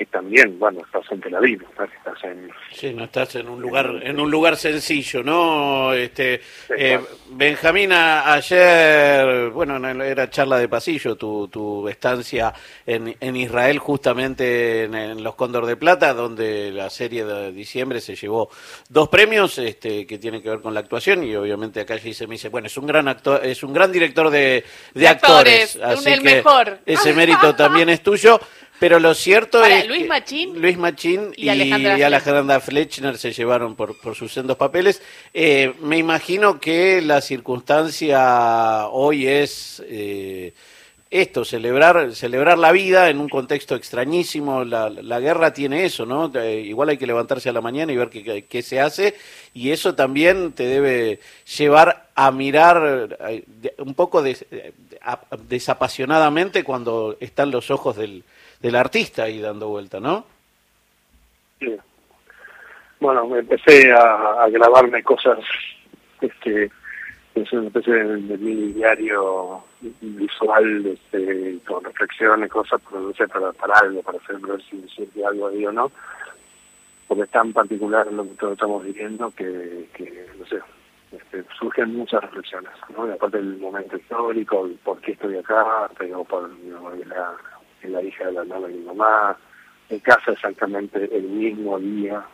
que 0.00 0.06
también, 0.06 0.58
bueno, 0.58 0.80
estás 0.80 1.04
en 1.12 1.20
Tel 1.20 1.34
Aviv, 1.34 1.62
estás 1.62 2.24
en... 2.24 2.50
Sí, 2.72 2.94
no 2.94 3.04
estás 3.04 3.34
en 3.34 3.50
un 3.50 3.60
lugar 3.60 4.00
en 4.02 4.18
un 4.18 4.30
lugar 4.30 4.56
sencillo, 4.56 5.22
¿no? 5.22 5.92
Este, 5.92 6.40
eh, 6.74 6.98
Benjamín, 7.28 7.92
ayer, 7.92 9.50
bueno, 9.50 9.76
era 10.02 10.30
charla 10.30 10.56
de 10.56 10.70
pasillo 10.70 11.16
tu, 11.16 11.48
tu 11.48 11.86
estancia 11.86 12.54
en, 12.86 13.14
en 13.20 13.36
Israel, 13.36 13.78
justamente 13.78 14.84
en, 14.84 15.22
los 15.22 15.34
Cóndor 15.34 15.66
de 15.66 15.76
Plata, 15.76 16.14
donde 16.14 16.70
la 16.70 16.88
serie 16.88 17.26
de 17.26 17.52
diciembre 17.52 18.00
se 18.00 18.16
llevó 18.16 18.48
dos 18.88 19.10
premios 19.10 19.58
este, 19.58 20.06
que 20.06 20.16
tienen 20.16 20.40
que 20.40 20.48
ver 20.48 20.62
con 20.62 20.72
la 20.72 20.80
actuación 20.80 21.24
y 21.24 21.36
obviamente 21.36 21.78
acá 21.78 21.98
se 21.98 22.26
me 22.26 22.36
dice, 22.36 22.48
bueno, 22.48 22.68
es 22.68 22.76
un 22.78 22.86
gran 22.86 23.06
actor, 23.06 23.44
es 23.44 23.62
un 23.62 23.74
gran 23.74 23.92
director 23.92 24.30
de, 24.30 24.64
de, 24.94 25.08
actores, 25.08 25.76
así 25.76 26.14
que 26.14 26.20
mejor. 26.20 26.78
ese 26.86 27.12
mérito 27.12 27.54
también 27.54 27.90
es 27.90 28.02
tuyo. 28.02 28.40
Pero 28.80 28.98
lo 28.98 29.14
cierto 29.14 29.62
es 29.62 29.86
Luis 29.86 30.08
Machín, 30.08 30.58
Luis 30.58 30.78
Machín 30.78 31.34
y, 31.36 31.50
Alejandra, 31.50 32.60
Fletchner 32.60 33.18
se 33.18 33.30
llevaron 33.30 33.76
por, 33.76 33.94
por 34.00 34.14
sus 34.16 34.32
sendos 34.32 34.56
papeles. 34.56 35.02
Eh, 35.34 35.74
me 35.82 35.98
imagino 35.98 36.58
que 36.58 37.02
la 37.02 37.20
circunstancia 37.20 38.86
hoy 38.86 39.26
es 39.26 39.82
eh, 39.86 40.54
esto, 41.10 41.44
celebrar, 41.44 42.14
celebrar 42.14 42.56
la 42.56 42.72
vida 42.72 43.10
en 43.10 43.20
un 43.20 43.28
contexto 43.28 43.74
extrañísimo. 43.74 44.64
La, 44.64 44.88
la 44.88 45.20
guerra 45.20 45.52
tiene 45.52 45.84
eso, 45.84 46.06
¿no? 46.06 46.32
Eh, 46.34 46.62
igual 46.62 46.88
hay 46.88 46.96
que 46.96 47.06
levantarse 47.06 47.50
a 47.50 47.52
la 47.52 47.60
mañana 47.60 47.92
y 47.92 47.96
ver 47.98 48.08
qué, 48.08 48.46
qué, 48.48 48.62
se 48.62 48.80
hace. 48.80 49.14
Y 49.52 49.72
eso 49.72 49.94
también 49.94 50.52
te 50.52 50.62
debe 50.64 51.20
llevar 51.58 52.08
a 52.14 52.30
mirar 52.30 53.18
un 53.76 53.92
poco 53.92 54.24
desapasionadamente 55.48 56.64
cuando 56.64 57.18
están 57.20 57.50
los 57.50 57.70
ojos 57.70 57.96
del 57.96 58.24
del 58.60 58.76
artista 58.76 59.24
ahí 59.24 59.40
dando 59.40 59.68
vuelta, 59.68 60.00
¿no? 60.00 60.24
Sí. 61.58 61.76
Bueno, 63.00 63.34
empecé 63.34 63.92
a, 63.92 64.46
grabarme 64.50 65.02
cosas, 65.02 65.38
este, 66.20 66.70
es 67.34 67.52
una 67.52 67.68
especie 67.68 67.94
de, 67.94 68.36
mini 68.36 68.72
diario 68.72 69.64
visual, 69.80 70.86
este, 70.86 71.58
con 71.66 71.82
reflexiones, 71.82 72.50
cosas, 72.50 72.80
pero 72.88 73.00
no 73.00 73.28
para, 73.28 73.52
para 73.52 73.78
algo, 73.78 74.02
para 74.02 74.18
hacer 74.18 74.38
ver 74.38 74.60
si 74.62 75.22
algo 75.22 75.48
ahí 75.48 75.64
o 75.64 75.72
no, 75.72 75.90
porque 77.08 77.22
es 77.24 77.30
tan 77.30 77.54
particular 77.54 78.06
lo 78.12 78.24
que 78.24 78.34
todos 78.34 78.52
estamos 78.52 78.84
viviendo 78.84 79.30
que, 79.30 79.88
no 80.38 80.46
sé, 80.46 80.58
este, 81.10 81.44
surgen 81.58 81.96
muchas 81.96 82.20
reflexiones, 82.22 82.70
¿no? 82.94 83.08
Y 83.08 83.12
aparte 83.12 83.38
del 83.38 83.56
momento 83.56 83.96
histórico, 83.96 84.66
el 84.66 84.74
por 84.84 85.00
qué 85.00 85.12
estoy 85.12 85.38
acá, 85.38 85.90
pero 85.98 86.22
por 86.24 86.50
la, 87.06 87.34
la 87.88 88.02
hija 88.02 88.26
de 88.26 88.32
la 88.32 88.44
nana 88.44 88.66
de 88.66 88.74
mi 88.74 88.84
mamá, 88.84 89.36
en 89.88 89.98
casa 90.00 90.32
exactamente 90.32 91.08
el 91.16 91.24
mismo 91.24 91.78
día 91.78 92.24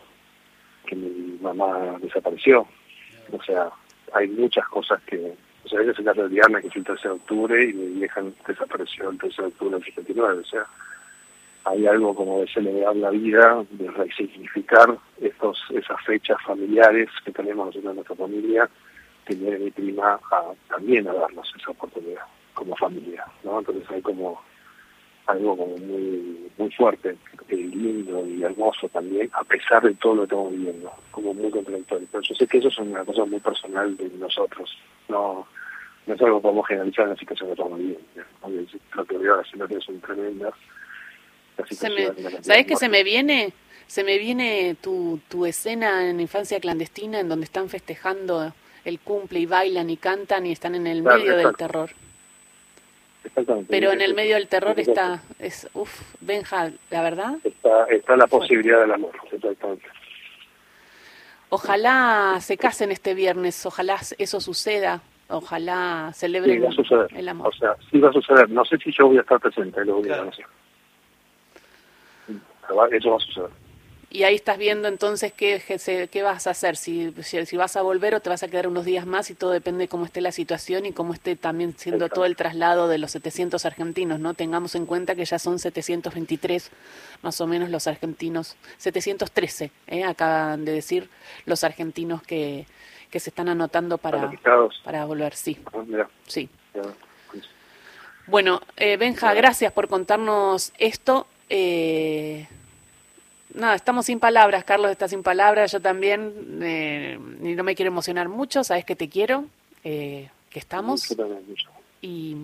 que 0.87 0.94
mi 0.96 1.38
mamá 1.40 1.96
desapareció. 2.00 2.66
O 3.32 3.42
sea, 3.42 3.70
hay 4.12 4.28
muchas 4.28 4.66
cosas 4.68 5.00
que... 5.02 5.35
O 5.64 5.68
sea, 5.68 5.80
ella 5.80 5.94
se 5.94 6.04
casa 6.04 6.22
de 6.22 6.28
Diana, 6.28 6.61
que 6.61 6.68
es 6.68 6.76
el 6.76 6.85
13 6.85 7.09
de 7.09 7.14
octubre, 7.14 7.64
y 7.64 7.72
mi 7.72 7.98
vieja 7.98 8.22
desapareció 8.46 9.11
el 9.11 9.18
13 9.18 9.42
de 9.42 9.48
octubre 9.48 9.74
del 9.74 9.85
79. 9.85 10.40
O 10.40 10.44
sea, 10.44 10.66
hay 11.64 11.85
algo 11.88 12.14
como 12.14 12.40
de 12.40 12.46
celebrar 12.46 12.94
la 12.94 13.11
vida, 13.11 13.64
de 13.70 13.90
resignificar 13.90 14.96
estos, 15.20 15.59
esas 15.70 16.00
fechas 16.04 16.40
familiares 16.46 17.09
que 17.24 17.32
tenemos 17.32 17.66
nosotros 17.66 17.90
en 17.90 17.96
nuestra 17.96 18.14
familia, 18.14 18.70
que 19.24 19.35
viene 19.35 19.59
mi 19.59 19.70
prima 19.72 20.20
a, 20.30 20.52
también 20.68 21.09
a 21.09 21.14
darnos 21.14 21.52
esa 21.59 21.72
oportunidad 21.72 22.22
como 22.54 22.76
familia, 22.76 23.24
¿no? 23.42 23.59
Entonces 23.59 23.85
hay 23.90 24.00
como 24.00 24.40
algo 25.26 25.56
como 25.56 25.76
muy 25.78 26.46
muy 26.58 26.70
fuerte, 26.70 27.16
y 27.48 27.56
lindo 27.56 28.26
y 28.26 28.42
hermoso 28.42 28.88
también, 28.88 29.30
a 29.32 29.44
pesar 29.44 29.82
de 29.82 29.94
todo 29.94 30.14
lo 30.14 30.20
que 30.22 30.24
estamos 30.24 30.52
viviendo, 30.52 30.92
como 31.10 31.34
muy 31.34 31.50
contradictorio. 31.50 32.08
Pero 32.10 32.22
yo 32.22 32.34
sé 32.34 32.46
que 32.46 32.58
eso 32.58 32.68
es 32.68 32.78
una 32.78 33.04
cosa 33.04 33.24
muy 33.24 33.40
personal 33.40 33.96
de 33.96 34.08
nosotros, 34.18 34.76
no, 35.08 35.46
no 36.06 36.14
es 36.14 36.20
algo 36.22 36.38
que 36.38 36.42
podemos 36.42 36.66
generalizar 36.66 37.04
en 37.04 37.10
la 37.10 37.16
situación 37.16 37.48
que 37.48 37.52
estamos 37.52 37.78
viviendo. 37.78 38.78
Lo 38.94 39.04
que 39.04 39.18
veo 39.18 39.36
las 39.36 39.48
situaciones 39.48 39.84
son 39.84 40.00
tremendas. 40.00 40.54
¿Sabes 42.42 42.66
qué 42.66 42.76
se 42.76 42.88
me 42.88 43.02
viene? 43.02 43.52
Se 43.86 44.02
me 44.02 44.18
viene 44.18 44.76
tu, 44.80 45.20
tu 45.28 45.46
escena 45.46 46.08
en 46.08 46.20
Infancia 46.20 46.60
Clandestina 46.60 47.20
en 47.20 47.28
donde 47.28 47.44
están 47.44 47.68
festejando 47.68 48.52
el 48.84 49.00
cumple 49.00 49.40
y 49.40 49.46
bailan 49.46 49.90
y 49.90 49.96
cantan 49.96 50.46
y 50.46 50.52
están 50.52 50.74
en 50.74 50.86
el 50.86 51.02
medio 51.02 51.36
del 51.36 51.56
terror. 51.56 51.90
Pero 53.68 53.92
en 53.92 54.00
el 54.00 54.14
medio 54.14 54.34
del 54.34 54.48
terror 54.48 54.78
está, 54.78 55.22
es, 55.38 55.68
uff, 55.74 56.02
Benja, 56.20 56.70
la 56.90 57.02
verdad. 57.02 57.36
Está, 57.44 57.84
está 57.86 58.16
la 58.16 58.26
posibilidad 58.26 58.80
del 58.80 58.92
amor, 58.92 59.12
Ojalá 61.48 62.38
se 62.40 62.56
casen 62.56 62.90
este 62.90 63.14
viernes, 63.14 63.64
ojalá 63.66 63.98
eso 64.18 64.40
suceda, 64.40 65.00
ojalá 65.28 66.10
celebren 66.14 66.64
el 67.10 67.28
amor. 67.28 67.48
O 67.48 67.52
sea, 67.52 67.76
sí 67.90 67.98
va 67.98 68.10
a 68.10 68.12
suceder. 68.12 68.50
No 68.50 68.64
sé 68.64 68.78
si 68.78 68.90
yo 68.92 69.06
voy 69.06 69.18
a 69.18 69.20
estar 69.20 69.38
presente, 69.38 69.84
lo 69.84 69.98
único 69.98 70.14
claro. 70.14 70.30
Eso 72.90 73.10
va 73.10 73.16
a 73.16 73.20
suceder. 73.20 73.65
Y 74.09 74.23
ahí 74.23 74.37
estás 74.37 74.57
viendo 74.57 74.87
entonces 74.87 75.33
qué, 75.33 75.61
qué 76.11 76.23
vas 76.23 76.47
a 76.47 76.51
hacer, 76.51 76.77
si, 76.77 77.12
si, 77.23 77.57
vas 77.57 77.77
a 77.77 77.83
volver 77.83 78.14
o 78.14 78.21
te 78.21 78.31
vas 78.31 78.42
a 78.45 78.49
quedar 78.49 78.69
unos 78.69 78.85
días 78.85 79.05
más 79.05 79.31
y 79.31 79.35
todo 79.35 79.51
depende 79.51 79.85
de 79.85 79.88
cómo 79.88 80.05
esté 80.05 80.21
la 80.21 80.31
situación 80.31 80.87
y 80.87 80.92
cómo 80.92 81.12
esté 81.12 81.35
también 81.35 81.75
siendo 81.77 82.09
todo 82.09 82.25
el 82.25 82.37
traslado 82.37 82.87
de 82.87 82.99
los 82.99 83.11
700 83.11 83.66
argentinos, 83.66 84.21
¿no? 84.21 84.35
Tengamos 84.35 84.77
en 84.77 84.87
cuenta 84.87 85.16
que 85.16 85.25
ya 85.25 85.40
son 85.40 85.59
723 85.59 86.71
más 87.23 87.40
o 87.40 87.47
menos 87.49 87.69
los 87.69 87.88
argentinos, 87.88 88.57
713, 88.79 89.73
¿eh? 89.88 90.05
acaban 90.05 90.64
de 90.64 90.73
decir 90.73 91.11
los 91.45 91.64
argentinos 91.64 92.23
que, 92.23 92.66
que 93.11 93.19
se 93.19 93.31
están 93.31 93.49
anotando 93.49 93.99
para, 93.99 94.31
para 94.85 95.05
volver, 95.05 95.35
sí. 95.35 95.59
Ah, 95.75 96.07
sí. 96.27 96.49
Bueno, 98.27 98.61
eh, 98.77 98.97
Benja, 98.97 99.35
gracias 99.35 99.73
por 99.73 99.88
contarnos 99.88 100.73
esto. 100.79 101.27
Eh, 101.49 102.49
no, 103.57 103.73
estamos 103.73 104.07
sin 104.07 104.21
palabras, 104.21 104.64
Carlos 104.64 104.90
está 104.90 105.09
sin 105.09 105.23
palabras, 105.23 105.73
yo 105.73 105.81
también, 105.81 106.61
eh, 106.62 107.19
y 107.42 107.55
no 107.55 107.64
me 107.64 107.75
quiero 107.75 107.90
emocionar 107.90 108.29
mucho, 108.29 108.62
sabes 108.62 108.85
que 108.85 108.95
te 108.95 109.09
quiero, 109.09 109.47
eh, 109.83 110.29
que 110.51 110.59
estamos. 110.59 111.16
Y, 112.03 112.37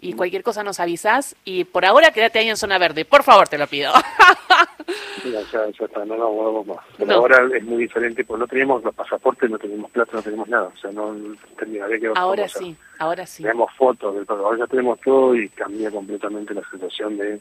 y 0.00 0.12
cualquier 0.14 0.42
cosa 0.42 0.62
nos 0.62 0.80
avisás, 0.80 1.34
y 1.44 1.64
por 1.64 1.84
ahora 1.84 2.12
quédate 2.12 2.38
ahí 2.38 2.48
en 2.48 2.56
zona 2.56 2.78
verde, 2.78 3.04
por 3.04 3.24
favor, 3.24 3.48
te 3.48 3.58
lo 3.58 3.66
pido. 3.66 3.92
Mira, 5.24 5.40
ya, 5.52 5.66
ya 5.78 5.84
está, 5.84 6.04
no 6.04 6.16
nos 6.16 6.32
movemos 6.32 6.66
más. 6.66 6.78
Pero 6.96 7.14
ahora 7.14 7.48
es 7.56 7.64
muy 7.64 7.82
diferente, 7.82 8.24
porque 8.24 8.40
no 8.40 8.46
tenemos 8.46 8.82
los 8.82 8.94
pasaportes, 8.94 9.50
no 9.50 9.58
tenemos 9.58 9.90
plata, 9.90 10.12
no 10.14 10.22
tenemos 10.22 10.48
nada. 10.48 10.70
O 10.74 10.76
sea, 10.76 10.90
no 10.90 11.14
terminaría 11.58 11.98
que 11.98 12.12
Ahora 12.14 12.48
sí, 12.48 12.76
ahora 12.98 13.26
sí. 13.26 13.42
Tenemos 13.42 13.72
fotos 13.76 14.14
del 14.14 14.26
ahora 14.28 14.58
ya 14.58 14.66
tenemos 14.66 15.00
todo 15.00 15.34
y 15.34 15.48
cambia 15.50 15.90
completamente 15.90 16.54
la 16.54 16.62
situación 16.70 17.18
de 17.18 17.40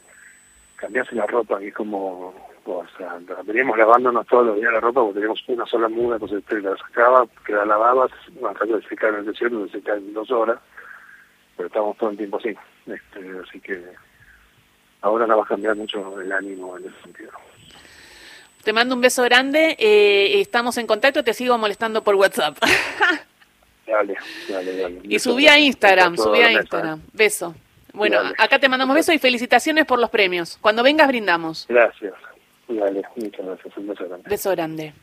cambiarse 0.82 1.16
la 1.16 1.28
ropa, 1.28 1.60
que 1.60 1.68
es 1.68 1.74
como 1.74 2.34
o 2.66 2.86
sea, 2.98 3.20
veníamos 3.44 3.78
lavándonos 3.78 4.28
todos 4.28 4.46
los 4.46 4.56
días 4.58 4.72
la 4.72 4.80
ropa 4.80 5.02
porque 5.02 5.16
teníamos 5.16 5.44
una 5.48 5.66
sola 5.66 5.90
muda, 5.90 6.16
entonces 6.16 6.44
te 6.46 6.62
la 6.62 6.76
sacaba, 6.78 7.26
que 7.46 7.54
la 7.54 7.66
lavabas, 7.66 8.12
bajando 8.40 8.78
de 8.78 8.88
secar 8.88 9.10
en 9.10 9.20
el 9.20 9.26
desierto, 9.26 9.68
se 9.68 9.78
en 9.78 10.14
dos 10.14 10.30
horas, 10.32 10.60
pero 11.58 11.68
estábamos 11.68 11.98
todo 11.98 12.12
el 12.12 12.18
tiempo 12.18 12.38
así. 12.38 12.56
Este, 12.86 13.40
así 13.48 13.60
que 13.60 13.84
ahora 15.02 15.26
no 15.26 15.38
va 15.38 15.44
a 15.44 15.48
cambiar 15.48 15.76
mucho 15.76 16.20
el 16.20 16.32
ánimo 16.32 16.78
en 16.78 16.86
ese 16.86 17.02
sentido. 17.04 17.32
Te 18.64 18.74
mando 18.74 18.94
un 18.94 19.02
beso 19.02 19.24
grande, 19.24 19.76
eh, 19.80 20.40
estamos 20.40 20.78
en 20.78 20.86
contacto, 20.86 21.24
te 21.24 21.34
sigo 21.34 21.58
molestando 21.58 22.04
por 22.04 22.14
WhatsApp. 22.16 22.58
dale, 23.88 24.16
dale, 24.48 24.78
dale. 24.78 25.02
Y 25.04 25.18
subí 25.18 25.48
a 25.48 25.58
Instagram, 25.58 26.16
subí 26.16 26.42
a 26.42 26.52
Instagram. 26.52 27.02
Beso. 27.12 27.56
Bueno, 27.94 28.20
acá 28.38 28.60
te 28.60 28.70
mandamos 28.70 28.96
beso 28.96 29.14
y 29.14 29.20
felicitaciones 29.20 29.86
por 29.86 30.00
los 30.00 30.10
premios. 30.10 30.58
Cuando 30.62 30.84
vengas 30.84 31.08
brindamos. 31.08 31.66
Gracias. 31.68 32.14
Dale, 32.68 33.02
muchas 33.16 33.46
gracias. 33.46 33.78
Un 33.78 33.88
beso 33.88 34.08
grande. 34.08 34.30
Beso 34.30 34.52
grande. 34.52 34.94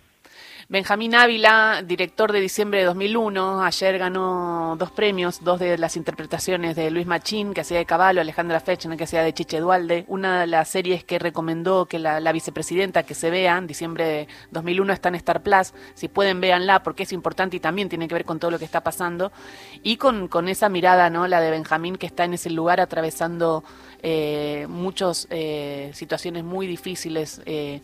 Benjamín 0.71 1.15
Ávila, 1.15 1.83
director 1.83 2.31
de 2.31 2.43
diciembre 2.43 2.81
de 2.81 2.85
2001, 2.85 3.63
ayer 3.63 3.97
ganó 3.97 4.77
dos 4.79 4.91
premios, 4.91 5.43
dos 5.43 5.59
de 5.59 5.79
las 5.79 5.97
interpretaciones 5.97 6.77
de 6.77 6.91
Luis 6.91 7.07
Machín, 7.07 7.55
que 7.55 7.63
hacía 7.63 7.79
de 7.79 7.87
Caballo, 7.87 8.21
Alejandra 8.21 8.61
Fechner, 8.61 8.99
que 8.99 9.05
hacía 9.05 9.23
de 9.23 9.33
Chiche 9.33 9.61
Dualde. 9.61 10.05
Una 10.09 10.43
de 10.43 10.47
las 10.47 10.69
series 10.69 11.05
que 11.05 11.19
recomendó 11.19 11.87
que 11.87 11.99
la, 11.99 12.21
vicepresidenta 12.33 13.05
que 13.05 13.15
se 13.15 13.31
vean, 13.31 13.67
diciembre 13.67 14.05
de 14.05 14.29
2001 14.51 14.93
está 14.93 15.09
en 15.09 15.15
Star 15.15 15.43
Plus, 15.43 15.73
si 15.95 16.09
pueden 16.09 16.39
véanla 16.39 16.83
porque 16.83 17.05
es 17.05 17.13
importante 17.15 17.57
y 17.57 17.61
también 17.61 17.89
tiene 17.89 18.07
que 18.07 18.13
ver 18.13 18.27
con 18.27 18.39
todo 18.39 18.51
lo 18.51 18.59
que 18.59 18.67
está 18.67 18.83
pasando. 18.83 19.33
Y 19.83 19.97
con, 19.97 20.29
con 20.29 20.51
esa 20.51 20.69
mirada, 20.69 21.09
¿no? 21.09 21.27
La 21.29 21.41
de 21.41 21.51
Benjamín 21.51 21.97
que 21.97 22.05
está 22.05 22.25
en 22.25 22.35
ese 22.35 22.51
lugar 22.51 22.79
atravesando 22.79 23.65
eh, 24.03 24.67
muchas 24.69 25.29
eh, 25.31 25.93
situaciones 25.95 26.45
muy 26.45 26.67
difíciles. 26.67 27.41
Eh, 27.47 27.81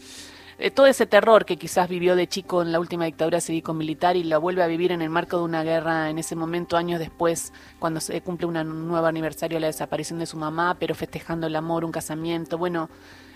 eh, 0.59 0.71
todo 0.71 0.87
ese 0.87 1.07
terror 1.07 1.45
que 1.45 1.57
quizás 1.57 1.89
vivió 1.89 2.17
de 2.17 2.29
chico 2.29 2.63
en 2.63 2.73
la 2.73 2.81
última 2.81 3.05
dictadura 3.05 3.41
cívico-militar 3.41 4.17
y 4.17 4.25
lo 4.25 4.41
vuelve 4.41 4.63
a 4.63 4.67
vivir 4.67 4.93
en 4.93 5.03
el 5.03 5.11
marco 5.11 5.39
de 5.39 5.45
una 5.45 5.63
guerra 5.63 6.11
en 6.11 6.19
ese 6.19 6.37
momento, 6.37 6.77
años 6.77 7.01
después, 7.01 7.53
cuando 7.79 8.01
se 8.01 8.21
cumple 8.21 8.47
un 8.47 8.89
nuevo 8.89 9.07
aniversario 9.07 9.57
de 9.57 9.61
la 9.61 9.67
desaparición 9.69 10.19
de 10.19 10.27
su 10.27 10.37
mamá, 10.37 10.77
pero 10.79 10.95
festejando 10.95 11.47
el 11.47 11.57
amor, 11.57 11.85
un 11.85 11.93
casamiento. 11.93 12.59
Bueno, 12.59 12.89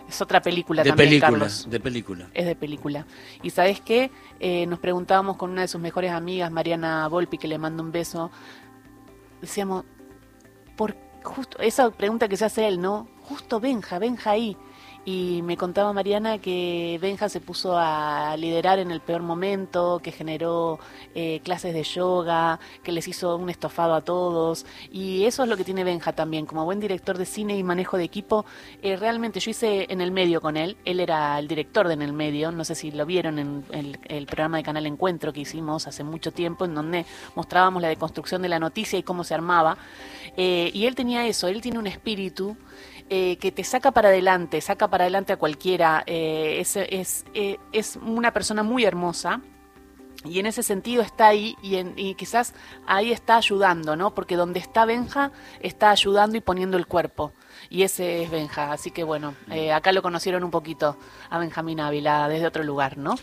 es 0.08 0.22
otra 0.22 0.40
película 0.40 0.82
de 0.82 0.90
también, 0.90 1.10
película, 1.10 1.30
Carlos. 1.30 1.66
De 1.68 1.80
película. 1.80 2.28
Es 2.32 2.46
de 2.46 2.56
película. 2.56 3.06
Y 3.42 3.50
sabes 3.50 3.80
qué? 3.80 4.10
Eh, 4.40 4.66
nos 4.66 4.78
preguntábamos 4.78 5.36
con 5.36 5.50
una 5.50 5.62
de 5.62 5.68
sus 5.68 5.80
mejores 5.80 6.12
amigas, 6.12 6.50
Mariana 6.50 7.08
Volpi, 7.08 7.36
que 7.36 7.48
le 7.48 7.58
mando 7.58 7.82
un 7.82 7.92
beso. 7.92 8.30
Decíamos, 9.40 9.84
por 10.76 10.96
justo 11.22 11.58
esa 11.58 11.90
pregunta 11.90 12.28
que 12.28 12.36
se 12.36 12.46
hace 12.46 12.66
él, 12.68 12.80
¿no? 12.80 13.08
Justo 13.22 13.60
Benja, 13.60 13.98
Benja 13.98 14.30
ahí. 14.30 14.56
Y 15.04 15.40
me 15.42 15.56
contaba 15.56 15.92
Mariana 15.92 16.38
que 16.38 16.98
Benja 17.00 17.28
se 17.28 17.40
puso 17.40 17.78
a 17.78 18.36
liderar 18.36 18.78
en 18.78 18.90
el 18.90 19.00
peor 19.00 19.22
momento, 19.22 20.00
que 20.02 20.12
generó 20.12 20.78
eh, 21.14 21.40
clases 21.42 21.72
de 21.72 21.82
yoga, 21.82 22.60
que 22.82 22.92
les 22.92 23.08
hizo 23.08 23.36
un 23.36 23.48
estofado 23.48 23.94
a 23.94 24.02
todos. 24.02 24.66
Y 24.92 25.24
eso 25.24 25.44
es 25.44 25.48
lo 25.48 25.56
que 25.56 25.64
tiene 25.64 25.84
Benja 25.84 26.12
también. 26.12 26.44
Como 26.44 26.64
buen 26.64 26.80
director 26.80 27.16
de 27.16 27.24
cine 27.24 27.56
y 27.56 27.62
manejo 27.62 27.96
de 27.96 28.04
equipo, 28.04 28.44
eh, 28.82 28.96
realmente 28.96 29.40
yo 29.40 29.50
hice 29.50 29.86
en 29.88 30.00
el 30.00 30.10
medio 30.10 30.40
con 30.40 30.56
él. 30.56 30.76
Él 30.84 31.00
era 31.00 31.38
el 31.38 31.48
director 31.48 31.88
de 31.88 31.94
En 31.94 32.02
el 32.02 32.12
medio. 32.12 32.52
No 32.52 32.64
sé 32.64 32.74
si 32.74 32.90
lo 32.90 33.06
vieron 33.06 33.38
en 33.38 33.64
el, 33.72 34.26
programa 34.26 34.58
de 34.58 34.62
Canal 34.62 34.86
Encuentro 34.86 35.32
que 35.32 35.40
hicimos 35.40 35.86
hace 35.86 36.04
mucho 36.04 36.32
tiempo, 36.32 36.64
en 36.64 36.74
donde 36.74 37.06
mostrábamos 37.34 37.80
la 37.80 37.88
deconstrucción 37.88 38.42
de 38.42 38.48
la 38.48 38.58
noticia 38.58 38.98
y 38.98 39.02
cómo 39.02 39.24
se 39.24 39.34
armaba. 39.34 39.78
Eh, 40.36 40.70
y 40.74 40.86
él 40.86 40.94
tenía 40.94 41.26
eso, 41.26 41.48
él 41.48 41.60
tiene 41.62 41.78
un 41.78 41.86
espíritu 41.86 42.56
eh, 43.10 43.38
que 43.38 43.52
te 43.52 43.64
saca 43.64 43.90
para 43.90 44.08
adelante, 44.08 44.60
saca 44.60 44.88
para 44.88 45.04
adelante 45.04 45.32
a 45.32 45.38
cualquiera. 45.38 46.02
Eh, 46.06 46.58
es, 46.60 46.76
es, 46.76 47.24
eh, 47.32 47.56
es, 47.72 47.96
una 47.96 48.32
persona 48.32 48.62
muy 48.62 48.84
hermosa. 48.84 49.40
Y 50.24 50.40
en 50.40 50.46
ese 50.46 50.62
sentido 50.62 51.02
está 51.02 51.28
ahí 51.28 51.56
y, 51.62 51.76
en, 51.76 51.94
y, 51.96 52.14
quizás 52.16 52.52
ahí 52.86 53.12
está 53.12 53.36
ayudando, 53.36 53.96
¿no? 53.96 54.14
Porque 54.14 54.36
donde 54.36 54.58
está 54.58 54.84
Benja 54.84 55.30
está 55.60 55.90
ayudando 55.90 56.36
y 56.36 56.40
poniendo 56.40 56.76
el 56.76 56.86
cuerpo. 56.86 57.32
Y 57.70 57.82
ese 57.82 58.24
es 58.24 58.30
Benja. 58.30 58.72
Así 58.72 58.90
que 58.90 59.04
bueno, 59.04 59.34
acá 59.72 59.92
lo 59.92 60.02
conocieron 60.02 60.44
un 60.44 60.50
poquito 60.50 60.98
a 61.30 61.38
Benjamín 61.38 61.80
Ávila 61.80 62.28
desde 62.28 62.46
otro 62.46 62.64
lugar, 62.64 62.98
¿no? 62.98 63.14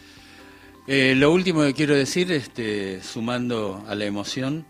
lo 0.88 1.32
último 1.32 1.64
que 1.64 1.74
quiero 1.74 1.96
decir, 1.96 2.32
este, 2.32 3.02
sumando 3.02 3.84
a 3.88 3.96
la 3.96 4.06
emoción, 4.06 4.68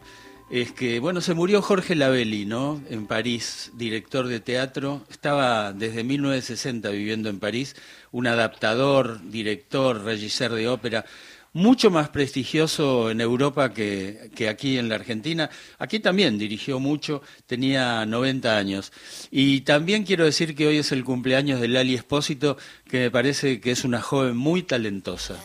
es 0.49 0.71
que, 0.71 0.99
bueno, 0.99 1.21
se 1.21 1.33
murió 1.33 1.61
Jorge 1.61 1.95
Labelli, 1.95 2.45
¿no? 2.45 2.81
En 2.89 3.07
París, 3.07 3.71
director 3.73 4.27
de 4.27 4.39
teatro. 4.39 5.03
Estaba 5.09 5.73
desde 5.73 6.03
1960 6.03 6.89
viviendo 6.89 7.29
en 7.29 7.39
París, 7.39 7.75
un 8.11 8.27
adaptador, 8.27 9.21
director, 9.29 10.03
regisseur 10.03 10.53
de 10.53 10.67
ópera, 10.67 11.05
mucho 11.53 11.89
más 11.89 12.09
prestigioso 12.09 13.09
en 13.09 13.21
Europa 13.21 13.73
que, 13.73 14.29
que, 14.35 14.47
aquí 14.47 14.77
en 14.77 14.87
la 14.87 14.95
Argentina. 14.95 15.49
Aquí 15.79 15.99
también 15.99 16.37
dirigió 16.37 16.79
mucho, 16.79 17.23
tenía 17.47 18.05
90 18.05 18.55
años. 18.55 18.91
Y 19.31 19.61
también 19.61 20.03
quiero 20.03 20.25
decir 20.25 20.53
que 20.53 20.67
hoy 20.67 20.77
es 20.77 20.91
el 20.91 21.03
cumpleaños 21.03 21.59
de 21.59 21.69
Lali 21.69 21.95
Espósito, 21.95 22.57
que 22.87 22.99
me 22.99 23.11
parece 23.11 23.59
que 23.61 23.71
es 23.71 23.83
una 23.83 24.01
joven 24.01 24.37
muy 24.37 24.61
talentosa. 24.61 25.41